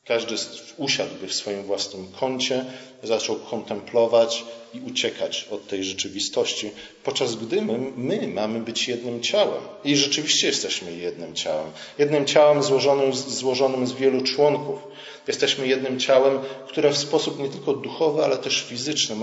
każdy 0.06 0.36
usiadłby 0.78 1.28
w 1.28 1.34
swoim 1.34 1.64
własnym 1.64 2.08
kącie, 2.20 2.66
zaczął 3.04 3.36
kontemplować 3.36 4.44
i 4.74 4.82
uciekać 4.82 5.48
od 5.52 5.68
tej 5.68 5.84
rzeczywistości, 5.84 6.72
podczas 7.04 7.36
gdy 7.36 7.62
my, 7.62 7.80
my, 7.96 8.28
mamy 8.28 8.60
być 8.60 8.88
jednym 8.88 9.22
ciałem. 9.22 9.62
I 9.84 9.96
rzeczywiście 9.96 10.48
jesteśmy 10.48 10.96
jednym 10.96 11.36
ciałem. 11.36 11.72
Jednym 11.98 12.26
ciałem 12.26 12.64
złożonym, 12.64 13.14
złożonym 13.14 13.88
z 13.88 13.94
wielu 13.94 14.22
członków. 14.22 14.80
Jesteśmy 15.28 15.68
jednym 15.68 16.00
ciałem, 16.00 16.40
które 16.68 16.90
w 16.90 16.98
sposób 16.98 17.40
nie 17.40 17.50
tylko 17.50 17.74
duchowy, 17.74 18.24
ale 18.24 18.38
też 18.38 18.62
fizyczny, 18.62 19.16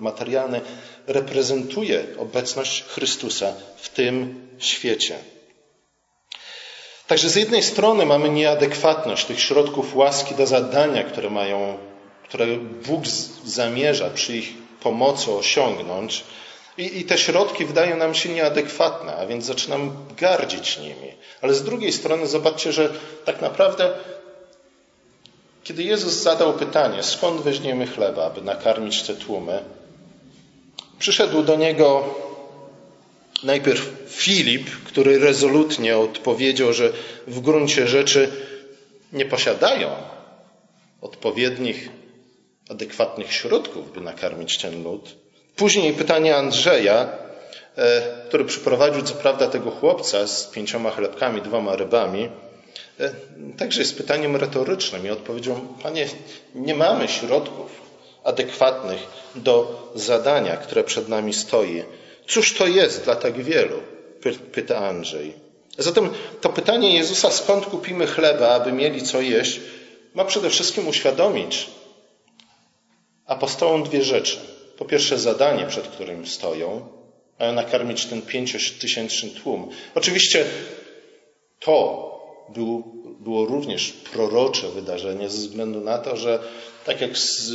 materialny 0.00 0.60
reprezentuje 1.06 2.06
obecność 2.18 2.82
Chrystusa 2.82 3.54
w 3.76 3.88
tym 3.88 4.40
świecie. 4.58 5.18
Także 7.06 7.28
z 7.28 7.36
jednej 7.36 7.62
strony 7.62 8.06
mamy 8.06 8.28
nieadekwatność 8.28 9.24
tych 9.24 9.40
środków 9.40 9.96
łaski 9.96 10.34
do 10.34 10.46
zadania, 10.46 11.04
które 11.04 11.30
mają, 11.30 11.78
które 12.24 12.46
Bóg 12.86 13.06
zamierza 13.44 14.10
przy 14.10 14.36
ich 14.36 14.54
pomocy 14.80 15.32
osiągnąć, 15.32 16.24
I, 16.78 17.00
I, 17.00 17.04
te 17.04 17.18
środki 17.18 17.64
wydają 17.64 17.96
nam 17.96 18.14
się 18.14 18.28
nieadekwatne, 18.28 19.16
a 19.16 19.26
więc 19.26 19.44
zaczynam 19.44 19.92
gardzić 20.16 20.78
nimi. 20.78 21.12
Ale 21.42 21.54
z 21.54 21.64
drugiej 21.64 21.92
strony 21.92 22.26
zobaczcie, 22.26 22.72
że 22.72 22.92
tak 23.24 23.40
naprawdę, 23.40 23.90
kiedy 25.64 25.82
Jezus 25.82 26.12
zadał 26.12 26.52
pytanie, 26.52 27.02
skąd 27.02 27.40
weźmiemy 27.40 27.86
chleba, 27.86 28.26
aby 28.26 28.42
nakarmić 28.42 29.02
te 29.02 29.14
tłumy, 29.14 29.62
przyszedł 30.98 31.42
do 31.42 31.56
niego 31.56 32.14
najpierw 33.42 33.90
Filip, 34.08 34.70
który 34.84 35.18
rezolutnie 35.18 35.98
odpowiedział, 35.98 36.72
że 36.72 36.92
w 37.26 37.40
gruncie 37.40 37.88
rzeczy 37.88 38.30
nie 39.12 39.24
posiadają 39.24 39.90
odpowiednich, 41.00 41.88
adekwatnych 42.70 43.32
środków, 43.32 43.92
by 43.92 44.00
nakarmić 44.00 44.58
ten 44.58 44.82
lud. 44.82 45.14
Później 45.56 45.92
pytanie 45.92 46.36
Andrzeja, 46.36 47.08
e, 47.76 48.02
który 48.28 48.44
przyprowadził 48.44 49.02
co 49.02 49.14
prawda 49.14 49.46
tego 49.46 49.70
chłopca 49.70 50.26
z 50.26 50.46
pięcioma 50.46 50.90
chlebkami, 50.90 51.42
dwoma 51.42 51.76
rybami, 51.76 52.28
e, 53.00 53.10
także 53.58 53.80
jest 53.80 53.96
pytaniem 53.96 54.36
retorycznym 54.36 55.06
i 55.06 55.10
odpowiedzią, 55.10 55.66
panie, 55.82 56.06
nie 56.54 56.74
mamy 56.74 57.08
środków 57.08 57.82
adekwatnych 58.24 59.00
do 59.34 59.90
zadania, 59.94 60.56
które 60.56 60.84
przed 60.84 61.08
nami 61.08 61.34
stoi. 61.34 61.82
Cóż 62.26 62.54
to 62.54 62.66
jest 62.66 63.04
dla 63.04 63.16
tak 63.16 63.42
wielu? 63.42 63.82
Pyta 64.52 64.78
Andrzej. 64.78 65.32
Zatem 65.78 66.10
to 66.40 66.48
pytanie 66.48 66.94
Jezusa, 66.94 67.30
skąd 67.30 67.66
kupimy 67.66 68.06
chleba, 68.06 68.48
aby 68.48 68.72
mieli 68.72 69.02
co 69.02 69.20
jeść, 69.20 69.60
ma 70.14 70.24
przede 70.24 70.50
wszystkim 70.50 70.88
uświadomić 70.88 71.66
apostołom 73.26 73.82
dwie 73.82 74.02
rzeczy. 74.02 74.36
Po 74.78 74.84
pierwsze, 74.84 75.18
zadanie, 75.18 75.66
przed 75.66 75.88
którym 75.88 76.26
stoją, 76.26 76.88
mają 77.40 77.52
nakarmić 77.52 78.04
ten 78.04 78.22
pięciotysięczny 78.22 79.30
tłum. 79.30 79.70
Oczywiście 79.94 80.44
to 81.60 82.06
było, 82.54 82.82
było 83.20 83.46
również 83.46 83.92
prorocze 83.92 84.68
wydarzenie 84.68 85.28
ze 85.28 85.38
względu 85.38 85.80
na 85.80 85.98
to, 85.98 86.16
że 86.16 86.38
tak 86.84 87.00
jak 87.00 87.18
z 87.18 87.52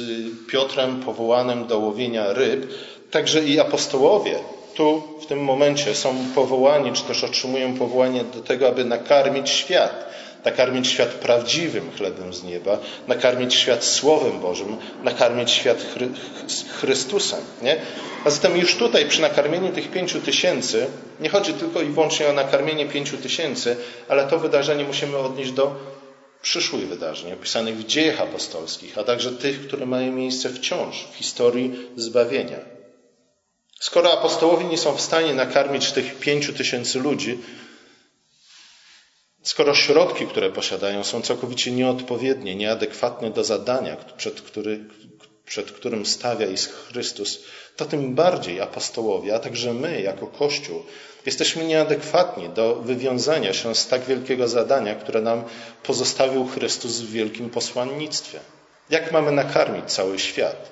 Piotrem 0.52 1.00
powołanym 1.00 1.68
do 1.68 1.80
łowienia 1.80 2.34
ryb, 2.34 2.68
także 3.12 3.44
i 3.44 3.60
apostołowie 3.60 4.40
tu 4.76 5.04
w 5.22 5.26
tym 5.26 5.44
momencie 5.44 5.96
są 5.96 6.16
powołani, 6.36 6.94
czy 6.94 7.04
też 7.04 7.24
otrzymują 7.24 7.78
powołanie 7.78 8.24
do 8.24 8.42
tego, 8.42 8.68
aby 8.68 8.86
nakarmić 8.86 9.50
świat. 9.50 10.12
Nakarmić 10.46 10.88
świat 10.88 11.10
prawdziwym 11.10 11.92
chlebem 11.98 12.34
z 12.34 12.44
nieba, 12.44 12.78
nakarmić 13.08 13.54
świat 13.56 13.84
Słowem 13.84 14.40
Bożym, 14.40 14.78
nakarmić 15.04 15.52
świat 15.52 15.78
Chry 15.94 16.10
Chrystusem. 16.80 17.40
Nie? 17.62 17.78
A 18.26 18.30
zatem 18.30 18.58
już 18.58 18.76
tutaj 18.76 19.06
przy 19.06 19.22
nakarmieniu 19.22 19.72
tych 19.72 19.92
pięciu 19.92 20.22
tysięcy 20.22 20.88
nie 21.20 21.30
chodzi 21.30 21.54
tylko 21.54 21.82
i 21.82 21.86
wyłącznie 21.86 22.28
o 22.28 22.34
nakarmienie 22.34 22.86
pięciu 22.86 23.18
tysięcy, 23.18 23.78
ale 24.10 24.28
to 24.28 24.40
wydarzenie 24.40 24.84
musimy 24.84 25.18
odnieść 25.18 25.52
do 25.52 25.76
przyszłych 26.42 26.88
wydarzeń 26.88 27.34
opisanych 27.34 27.78
w 27.78 27.86
dziejach 27.86 28.22
apostolskich, 28.22 28.98
a 28.98 29.04
także 29.04 29.32
tych, 29.32 29.68
które 29.68 29.86
mają 29.86 30.12
miejsce 30.12 30.50
wciąż 30.50 31.08
w 31.12 31.16
historii 31.16 31.90
zbawienia. 31.96 32.71
Skoro 33.82 34.14
apostołowie 34.14 34.66
nie 34.66 34.78
są 34.78 34.96
w 34.96 35.02
stanie 35.02 35.34
nakarmić 35.34 35.92
tych 35.92 36.20
pięciu 36.20 36.54
tysięcy 36.54 37.00
ludzi, 37.00 37.40
skoro 39.44 39.76
środki, 39.76 40.28
które 40.28 40.50
posiadają, 40.50 41.04
są 41.04 41.22
całkowicie 41.22 41.72
nieodpowiednie, 41.72 42.56
nieadekwatne 42.56 43.32
do 43.32 43.44
zadania, 43.44 43.98
przed, 44.18 44.42
który, 44.42 44.80
przed 45.46 45.72
którym 45.72 46.06
stawia 46.06 46.48
ich 46.48 46.70
Chrystus, 46.70 47.44
to 47.76 47.86
tym 47.86 48.16
bardziej 48.16 48.62
apostołowie, 48.62 49.36
a 49.36 49.40
także 49.40 49.74
my 49.74 50.02
jako 50.02 50.28
Kościół, 50.28 50.84
jesteśmy 51.26 51.66
nieadekwatni 51.66 52.50
do 52.50 52.76
wywiązania 52.76 53.54
się 53.54 53.76
z 53.76 53.88
tak 53.88 54.06
wielkiego 54.06 54.48
zadania, 54.48 54.96
które 54.96 55.22
nam 55.22 55.44
pozostawił 55.84 56.48
Chrystus 56.48 57.00
w 57.00 57.12
wielkim 57.12 57.50
posłannictwie. 57.50 58.40
Jak 58.90 59.12
mamy 59.12 59.32
nakarmić 59.32 59.86
cały 59.86 60.20
świat? 60.20 60.72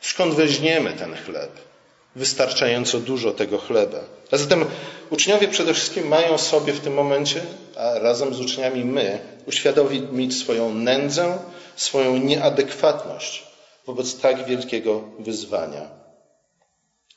Skąd 0.00 0.34
weźmiemy 0.34 0.92
ten 0.92 1.16
chleb? 1.16 1.73
Wystarczająco 2.16 3.00
dużo 3.00 3.32
tego 3.32 3.58
chleba. 3.58 4.00
A 4.30 4.36
zatem 4.36 4.64
uczniowie 5.10 5.48
przede 5.48 5.74
wszystkim 5.74 6.08
mają 6.08 6.38
sobie 6.38 6.72
w 6.72 6.80
tym 6.80 6.94
momencie, 6.94 7.40
a 7.76 7.98
razem 7.98 8.34
z 8.34 8.40
uczniami 8.40 8.84
my, 8.84 9.18
uświadomić 9.46 10.38
swoją 10.38 10.74
nędzę, 10.74 11.38
swoją 11.76 12.16
nieadekwatność 12.16 13.46
wobec 13.86 14.20
tak 14.20 14.46
wielkiego 14.46 15.04
wyzwania. 15.18 15.90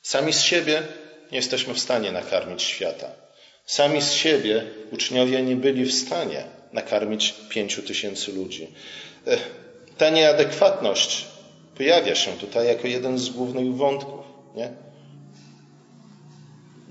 Sami 0.02 0.32
z 0.32 0.40
siebie 0.40 0.82
nie 1.32 1.36
jesteśmy 1.36 1.74
w 1.74 1.78
stanie 1.78 2.12
nakarmić 2.12 2.62
świata. 2.62 3.10
Sami 3.66 4.02
z 4.02 4.12
siebie 4.12 4.64
uczniowie 4.92 5.42
nie 5.42 5.56
byli 5.56 5.84
w 5.84 5.94
stanie 5.94 6.44
nakarmić 6.72 7.34
pięciu 7.48 7.82
tysięcy 7.82 8.32
ludzi. 8.32 8.68
Ta 9.98 10.10
nieadekwatność 10.10 11.26
pojawia 11.76 12.14
się 12.14 12.32
tutaj 12.32 12.66
jako 12.66 12.86
jeden 12.86 13.18
z 13.18 13.30
głównych 13.30 13.76
wątków. 13.76 14.20
Nie? 14.54 14.87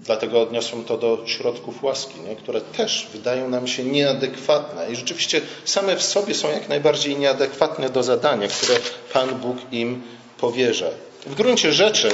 Dlatego 0.08 0.41
odniosłem 0.41 0.84
to 0.84 0.98
do 0.98 1.17
środków 1.26 1.84
łaski, 1.84 2.20
nie? 2.20 2.36
które 2.36 2.62
też 2.62 3.08
wydają 3.13 3.50
nam 3.50 3.67
się 3.67 3.84
nieadekwatne 3.84 4.91
i 4.91 4.96
rzeczywiście 4.96 5.41
same 5.65 5.96
w 5.96 6.04
sobie 6.04 6.34
są 6.34 6.52
jak 6.52 6.70
najbardziej 6.70 7.17
nieadekwatne 7.17 7.89
do 7.89 8.04
zadania, 8.04 8.48
które 8.48 8.80
Pan 9.13 9.30
Bóg 9.30 9.58
im 9.72 10.04
powierza. 10.38 10.89
W 11.26 11.36
gruncie 11.36 11.74
rzeczy 11.74 12.10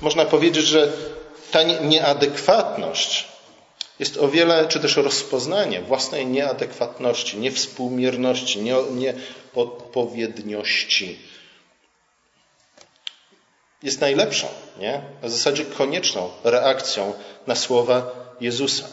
można 0.00 0.24
powiedzieć, 0.24 0.66
że 0.66 0.92
ta 1.50 1.62
nieadekwatność 1.62 3.28
jest 3.98 4.16
o 4.16 4.28
wiele, 4.28 4.68
czy 4.68 4.80
też 4.80 4.96
rozpoznanie 4.96 5.80
własnej 5.80 6.26
nieadekwatności, 6.26 7.38
niewspółmierności, 7.38 8.60
nieodpowiedniości 8.90 11.18
jest 13.82 14.00
najlepszą, 14.00 14.46
nie? 14.78 15.00
w 15.22 15.30
zasadzie 15.30 15.64
konieczną 15.64 16.30
reakcją 16.44 17.12
na 17.46 17.54
słowa 17.54 18.10
Jezusa. 18.40 18.84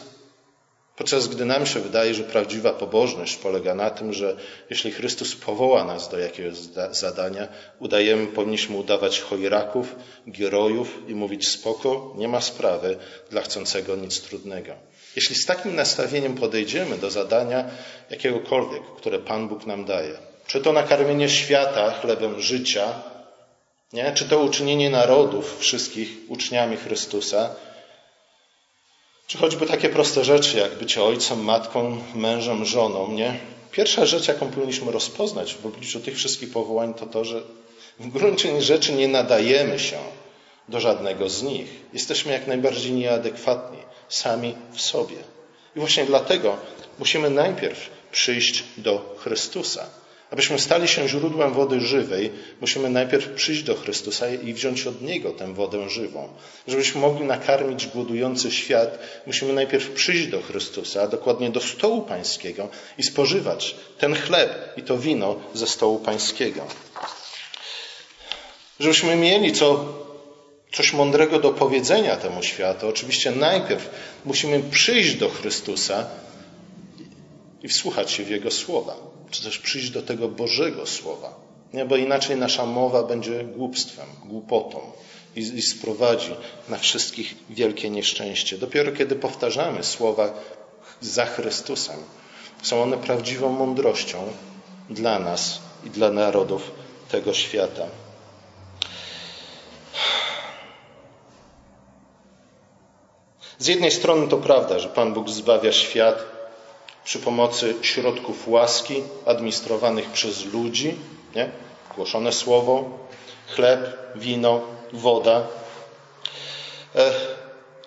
Podczas 0.96 1.28
gdy 1.28 1.44
nam 1.44 1.66
się 1.66 1.80
wydaje, 1.80 2.14
że 2.14 2.24
prawdziwa 2.24 2.72
pobożność 2.72 3.36
polega 3.36 3.74
na 3.74 3.90
tym, 3.90 4.12
że 4.12 4.36
jeśli 4.70 4.92
Chrystus 4.92 5.34
powoła 5.34 5.84
nas 5.84 6.08
do 6.08 6.18
jakiegoś 6.18 6.54
zadania, 6.90 7.48
udajemy, 7.78 8.26
powinniśmy 8.26 8.76
udawać 8.76 9.20
chojraków, 9.20 9.96
gierojów 10.30 10.98
i 11.08 11.14
mówić 11.14 11.48
spoko, 11.48 12.14
nie 12.16 12.28
ma 12.28 12.40
sprawy, 12.40 12.96
dla 13.30 13.42
chcącego 13.42 13.96
nic 13.96 14.20
trudnego. 14.20 14.72
Jeśli 15.16 15.36
z 15.36 15.46
takim 15.46 15.74
nastawieniem 15.74 16.34
podejdziemy 16.34 16.98
do 16.98 17.10
zadania 17.10 17.64
jakiegokolwiek, 18.10 18.82
które 18.96 19.18
Pan 19.18 19.48
Bóg 19.48 19.66
nam 19.66 19.84
daje, 19.84 20.18
czy 20.46 20.60
to 20.60 20.72
nakarmienie 20.72 21.28
świata 21.28 21.90
chlebem 21.90 22.40
życia, 22.40 23.02
nie? 23.92 24.12
Czy 24.12 24.28
to 24.28 24.38
uczynienie 24.38 24.90
narodów 24.90 25.58
wszystkich 25.58 26.08
uczniami 26.28 26.76
Chrystusa, 26.76 27.54
czy 29.26 29.38
choćby 29.38 29.66
takie 29.66 29.88
proste 29.88 30.24
rzeczy, 30.24 30.58
jak 30.58 30.74
bycie 30.74 31.02
ojcem, 31.02 31.44
matką, 31.44 32.02
mężem, 32.14 32.64
żoną, 32.64 33.12
nie? 33.12 33.40
Pierwsza 33.70 34.06
rzecz, 34.06 34.28
jaką 34.28 34.50
powinniśmy 34.50 34.92
rozpoznać 34.92 35.54
w 35.54 35.66
obliczu 35.66 36.00
tych 36.00 36.16
wszystkich 36.16 36.50
powołań, 36.50 36.94
to 36.94 37.06
to, 37.06 37.24
że 37.24 37.42
w 37.98 38.08
gruncie 38.08 38.62
rzeczy 38.62 38.92
nie 38.92 39.08
nadajemy 39.08 39.78
się 39.78 39.98
do 40.68 40.80
żadnego 40.80 41.28
z 41.28 41.42
nich. 41.42 41.68
Jesteśmy 41.92 42.32
jak 42.32 42.46
najbardziej 42.46 42.92
nieadekwatni 42.92 43.78
sami 44.08 44.54
w 44.72 44.80
sobie. 44.80 45.16
I 45.76 45.78
właśnie 45.78 46.04
dlatego 46.04 46.56
musimy 46.98 47.30
najpierw 47.30 47.90
przyjść 48.12 48.64
do 48.76 49.16
Chrystusa. 49.18 49.86
Abyśmy 50.30 50.58
stali 50.58 50.88
się 50.88 51.08
źródłem 51.08 51.52
wody 51.52 51.80
żywej, 51.80 52.32
musimy 52.60 52.90
najpierw 52.90 53.28
przyjść 53.28 53.62
do 53.62 53.74
Chrystusa 53.74 54.28
i 54.28 54.54
wziąć 54.54 54.86
od 54.86 55.02
Niego 55.02 55.30
tę 55.32 55.54
wodę 55.54 55.90
żywą. 55.90 56.28
Żebyśmy 56.68 57.00
mogli 57.00 57.24
nakarmić 57.24 57.86
głodujący 57.86 58.50
świat, 58.50 58.98
musimy 59.26 59.52
najpierw 59.52 59.90
przyjść 59.90 60.26
do 60.26 60.42
Chrystusa, 60.42 61.02
a 61.02 61.06
dokładnie 61.06 61.50
do 61.50 61.60
stołu 61.60 62.02
Pańskiego 62.02 62.68
i 62.98 63.02
spożywać 63.02 63.76
ten 63.98 64.14
chleb 64.14 64.72
i 64.76 64.82
to 64.82 64.98
wino 64.98 65.36
ze 65.54 65.66
stołu 65.66 65.98
Pańskiego. 65.98 66.66
Żebyśmy 68.80 69.16
mieli 69.16 69.52
co, 69.52 69.94
coś 70.72 70.92
mądrego 70.92 71.40
do 71.40 71.50
powiedzenia 71.50 72.16
temu 72.16 72.42
światu, 72.42 72.88
oczywiście 72.88 73.30
najpierw 73.30 73.90
musimy 74.24 74.60
przyjść 74.70 75.14
do 75.14 75.28
Chrystusa 75.28 76.06
i 77.62 77.68
wsłuchać 77.68 78.10
się 78.10 78.24
w 78.24 78.30
Jego 78.30 78.50
słowa 78.50 79.15
czy 79.30 79.42
też 79.42 79.58
przyjść 79.58 79.90
do 79.90 80.02
tego 80.02 80.28
Bożego 80.28 80.86
Słowa. 80.86 81.34
Nie, 81.72 81.84
bo 81.84 81.96
inaczej 81.96 82.36
nasza 82.36 82.66
mowa 82.66 83.02
będzie 83.02 83.44
głupstwem, 83.44 84.06
głupotą 84.24 84.80
i, 85.36 85.40
i 85.40 85.62
sprowadzi 85.62 86.34
na 86.68 86.76
wszystkich 86.76 87.34
wielkie 87.50 87.90
nieszczęście. 87.90 88.58
Dopiero 88.58 88.92
kiedy 88.92 89.16
powtarzamy 89.16 89.84
słowa 89.84 90.34
za 91.00 91.26
Chrystusem, 91.26 91.96
są 92.62 92.82
one 92.82 92.96
prawdziwą 92.96 93.52
mądrością 93.52 94.18
dla 94.90 95.18
nas 95.18 95.60
i 95.84 95.90
dla 95.90 96.10
narodów 96.10 96.70
tego 97.08 97.34
świata. 97.34 97.86
Z 103.58 103.66
jednej 103.66 103.90
strony 103.90 104.28
to 104.28 104.36
prawda, 104.36 104.78
że 104.78 104.88
Pan 104.88 105.14
Bóg 105.14 105.28
zbawia 105.28 105.72
świat 105.72 106.35
przy 107.06 107.18
pomocy 107.18 107.74
środków 107.82 108.48
łaski 108.48 109.02
administrowanych 109.26 110.10
przez 110.10 110.44
ludzi, 110.44 110.94
nie? 111.34 111.50
głoszone 111.96 112.32
słowo, 112.32 112.98
chleb, 113.48 113.98
wino, 114.14 114.60
woda. 114.92 115.46
E, 116.94 117.12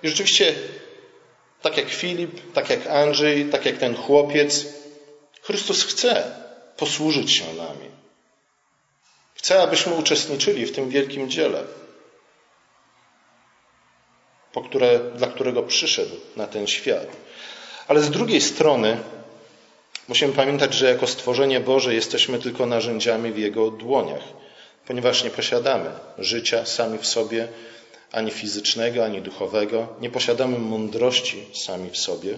I 0.04 0.10
rzeczywiście, 0.10 0.56
tak 1.62 1.78
jak 1.78 1.90
Filip, 1.90 2.54
tak 2.54 2.70
jak 2.70 2.88
Andrzej, 2.88 3.46
tak 3.46 3.66
jak 3.66 3.78
ten 3.78 3.96
chłopiec, 3.96 4.66
Chrystus 5.42 5.84
chce 5.84 6.36
posłużyć 6.78 7.32
się 7.34 7.54
nami. 7.54 7.90
Chce, 9.36 9.62
abyśmy 9.62 9.94
uczestniczyli 9.94 10.66
w 10.66 10.76
tym 10.76 10.90
wielkim 10.90 11.30
dziele, 11.30 11.64
po 14.54 14.62
które, 14.62 15.00
dla 15.00 15.28
którego 15.28 15.64
przyszedł 15.64 16.16
na 16.36 16.48
ten 16.48 16.68
świat. 16.68 17.08
Ale 17.90 18.02
z 18.02 18.10
drugiej 18.10 18.42
strony 18.42 18.98
musimy 20.08 20.34
pamiętać, 20.34 20.74
że 20.74 20.90
jako 20.90 21.08
stworzenie 21.08 21.60
Boże 21.60 21.94
jesteśmy 21.94 22.40
tylko 22.40 22.66
narzędziami 22.66 23.32
w 23.32 23.38
Jego 23.38 23.72
dłoniach, 23.72 24.24
ponieważ 24.88 25.24
nie 25.24 25.30
posiadamy 25.30 25.90
życia 26.18 26.66
sami 26.66 26.98
w 26.98 27.08
sobie, 27.08 27.48
ani 28.12 28.32
fizycznego, 28.32 29.06
ani 29.06 29.22
duchowego, 29.22 29.88
nie 30.02 30.10
posiadamy 30.10 30.60
mądrości 30.60 31.46
sami 31.54 31.90
w 31.90 31.98
sobie. 31.98 32.38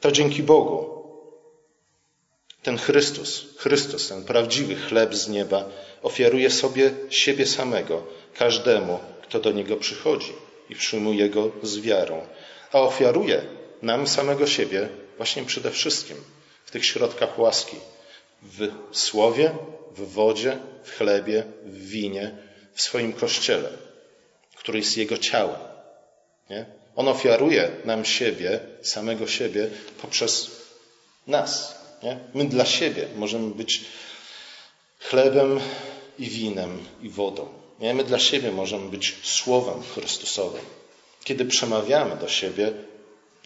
To 0.00 0.12
dzięki 0.12 0.42
Bogu 0.42 1.02
ten 2.62 2.78
Chrystus, 2.78 3.44
Chrystus, 3.56 4.08
ten 4.08 4.24
prawdziwy 4.24 4.76
chleb 4.76 5.14
z 5.14 5.28
nieba, 5.28 5.64
ofiaruje 6.02 6.50
sobie 6.50 6.90
siebie 7.10 7.46
samego 7.46 8.02
każdemu, 8.34 8.98
kto 9.22 9.40
do 9.40 9.52
niego 9.52 9.76
przychodzi 9.76 10.32
i 10.70 10.74
przyjmuje 10.74 11.30
go 11.30 11.50
z 11.62 11.78
wiarą. 11.78 12.26
A 12.72 12.80
ofiaruje 12.80 13.61
nam 13.82 14.08
samego 14.08 14.46
siebie 14.46 14.88
właśnie 15.16 15.44
przede 15.44 15.70
wszystkim 15.70 16.16
w 16.64 16.70
tych 16.70 16.84
środkach 16.84 17.38
łaski 17.38 17.76
w 18.42 18.68
słowie, 18.92 19.54
w 19.96 20.12
wodzie, 20.12 20.58
w 20.84 20.90
chlebie, 20.90 21.44
w 21.64 21.86
winie, 21.86 22.36
w 22.74 22.82
swoim 22.82 23.12
kościele, 23.12 23.68
który 24.56 24.78
jest 24.78 24.96
jego 24.96 25.18
ciałem. 25.18 25.60
Nie? 26.50 26.66
On 26.96 27.08
ofiaruje 27.08 27.70
nam 27.84 28.04
siebie, 28.04 28.60
samego 28.82 29.26
siebie 29.26 29.70
poprzez 30.02 30.50
nas, 31.26 31.74
nie? 32.02 32.18
My 32.34 32.44
dla 32.44 32.64
siebie 32.64 33.08
możemy 33.16 33.54
być 33.54 33.84
chlebem 34.98 35.60
i 36.18 36.26
winem 36.26 36.78
i 37.02 37.08
wodą. 37.08 37.48
Nie? 37.80 37.94
My 37.94 38.04
dla 38.04 38.18
siebie 38.18 38.52
możemy 38.52 38.90
być 38.90 39.16
słowem 39.22 39.82
Chrystusowym. 39.82 40.64
Kiedy 41.24 41.44
przemawiamy 41.44 42.16
do 42.16 42.28
siebie, 42.28 42.72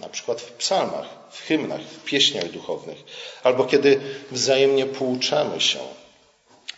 na 0.00 0.08
przykład 0.08 0.40
w 0.40 0.52
psalmach, 0.52 1.06
w 1.30 1.42
hymnach, 1.42 1.80
w 1.80 2.04
pieśniach 2.04 2.50
duchownych, 2.50 2.98
albo 3.42 3.64
kiedy 3.64 4.00
wzajemnie 4.30 4.86
pouczamy 4.86 5.60
się 5.60 5.78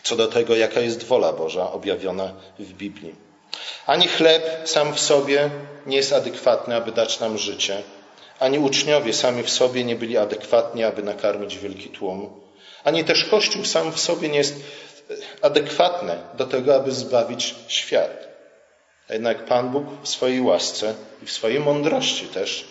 co 0.03 0.15
do 0.15 0.27
tego, 0.27 0.55
jaka 0.55 0.79
jest 0.79 1.03
wola 1.03 1.33
Boża 1.33 1.71
objawiona 1.71 2.33
w 2.59 2.73
Biblii. 2.73 3.15
Ani 3.85 4.07
chleb 4.07 4.61
sam 4.65 4.93
w 4.93 4.99
sobie 4.99 5.49
nie 5.85 5.97
jest 5.97 6.13
adekwatny, 6.13 6.75
aby 6.75 6.91
dać 6.91 7.19
nam 7.19 7.37
życie, 7.37 7.83
ani 8.39 8.59
uczniowie 8.59 9.13
sami 9.13 9.43
w 9.43 9.49
sobie 9.49 9.83
nie 9.83 9.95
byli 9.95 10.17
adekwatni, 10.17 10.83
aby 10.83 11.03
nakarmić 11.03 11.57
wielki 11.57 11.89
tłum. 11.89 12.41
Ani 12.83 13.03
też 13.03 13.25
Kościół 13.25 13.65
sam 13.65 13.91
w 13.91 13.99
sobie 13.99 14.29
nie 14.29 14.37
jest 14.37 14.55
adekwatny 15.41 16.17
do 16.37 16.45
tego, 16.45 16.75
aby 16.75 16.91
zbawić 16.91 17.55
świat. 17.67 18.27
A 19.09 19.13
jednak 19.13 19.45
Pan 19.45 19.69
Bóg 19.69 19.85
w 20.03 20.09
swojej 20.09 20.41
łasce 20.41 20.93
i 21.23 21.25
w 21.25 21.31
swojej 21.31 21.59
mądrości 21.59 22.25
też 22.27 22.67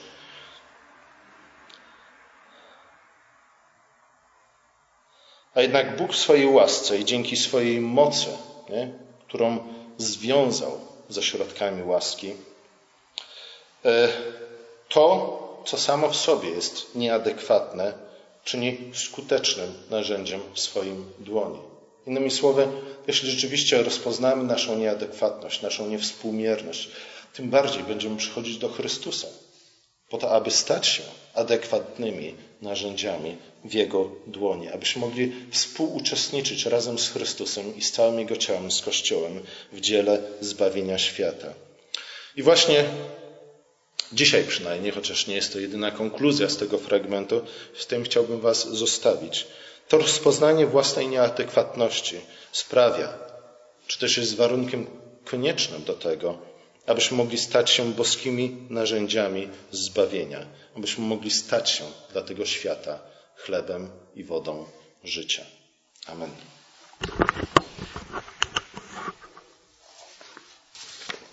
A 5.59 5.63
jednak 5.63 5.97
Bóg 5.97 6.13
w 6.13 6.17
swojej 6.17 6.47
łasce 6.47 6.99
i 6.99 7.05
dzięki 7.05 7.37
swojej 7.37 7.81
mocy, 7.81 8.27
nie, 8.71 8.93
którą 9.29 9.59
związał 9.97 10.81
ze 11.09 11.23
środkami 11.23 11.83
łaski, 11.83 12.33
e, 13.85 14.09
to 14.89 15.63
co 15.65 15.79
samo 15.79 16.09
w 16.09 16.17
sobie 16.17 16.51
jest 16.51 16.95
nieadekwatne, 16.95 17.93
czyni 18.45 18.79
skutecznym 18.95 19.75
narzędziem 19.91 20.41
w 20.55 20.61
swoim 20.61 21.05
dłoni. 21.19 21.59
Innymi 22.07 22.31
słowy, 22.31 22.69
jeśli 23.07 23.31
rzeczywiście 23.31 23.83
rozpoznamy 23.83 24.45
naszą 24.45 24.79
nieadekwatność, 24.79 25.63
naszą 25.63 25.89
niewspółmierność, 25.89 26.91
tym 27.33 27.51
bardziej 27.51 27.83
będziemy 27.83 28.17
przychodzić 28.17 28.59
do 28.59 28.69
Chrystusa, 28.69 29.27
po 30.09 30.19
to, 30.19 30.31
aby 30.31 30.51
stać 30.51 30.87
się 30.87 31.03
adekwatnymi 31.35 32.35
narzędziami 32.63 33.37
w 33.65 33.75
Jego 33.75 34.11
dłoni, 34.27 34.69
abyśmy 34.69 35.01
mogli 35.01 35.33
współuczestniczyć 35.51 36.67
razem 36.67 36.99
z 36.99 37.09
Chrystusem 37.09 37.77
i 37.77 37.83
z 37.83 37.93
całym 37.93 38.19
Jego 38.19 38.37
ciałem, 38.37 38.71
z 38.71 38.83
Kościołem 38.83 39.41
w 39.73 39.81
dziele 39.81 40.23
zbawienia 40.41 40.99
świata. 40.99 41.55
I 42.37 42.43
właśnie 42.43 42.85
Dzisiaj 44.13 44.45
przynajmniej, 44.45 44.93
chociaż 44.93 45.27
nie 45.27 45.35
jest 45.35 45.53
to 45.53 45.59
jedyna 45.59 45.91
konkluzja 45.91 46.49
z 46.49 46.57
tego 46.57 46.79
fragmentu, 46.79 47.41
z 47.79 47.87
tym 47.87 48.05
chciałbym 48.05 48.41
Was 48.41 48.69
zostawić. 48.69 49.47
To 49.89 49.99
rozpoznanie 49.99 50.67
własnej 50.67 51.09
nieadekwatności 51.09 52.21
sprawia, 52.53 53.19
czy 53.87 53.99
też 53.99 54.17
jest 54.17 54.37
warunkiem 54.37 54.87
koniecznym 55.25 55.85
do 55.85 55.95
tego, 55.95 56.39
abyśmy 56.89 57.17
mogli 57.17 57.39
stać 57.39 57.71
się 57.71 57.93
boskimi 57.93 58.57
narzędziami 58.71 59.49
zbawienia, 59.71 60.47
abyśmy 60.77 61.05
mogli 61.05 61.31
stać 61.31 61.71
się 61.71 61.85
dla 62.13 62.23
tego 62.23 62.47
świata 62.47 62.99
chlebem 63.37 63.91
i 64.15 64.25
wodą 64.25 64.65
życia. 65.05 65.45
Amen. 66.07 66.31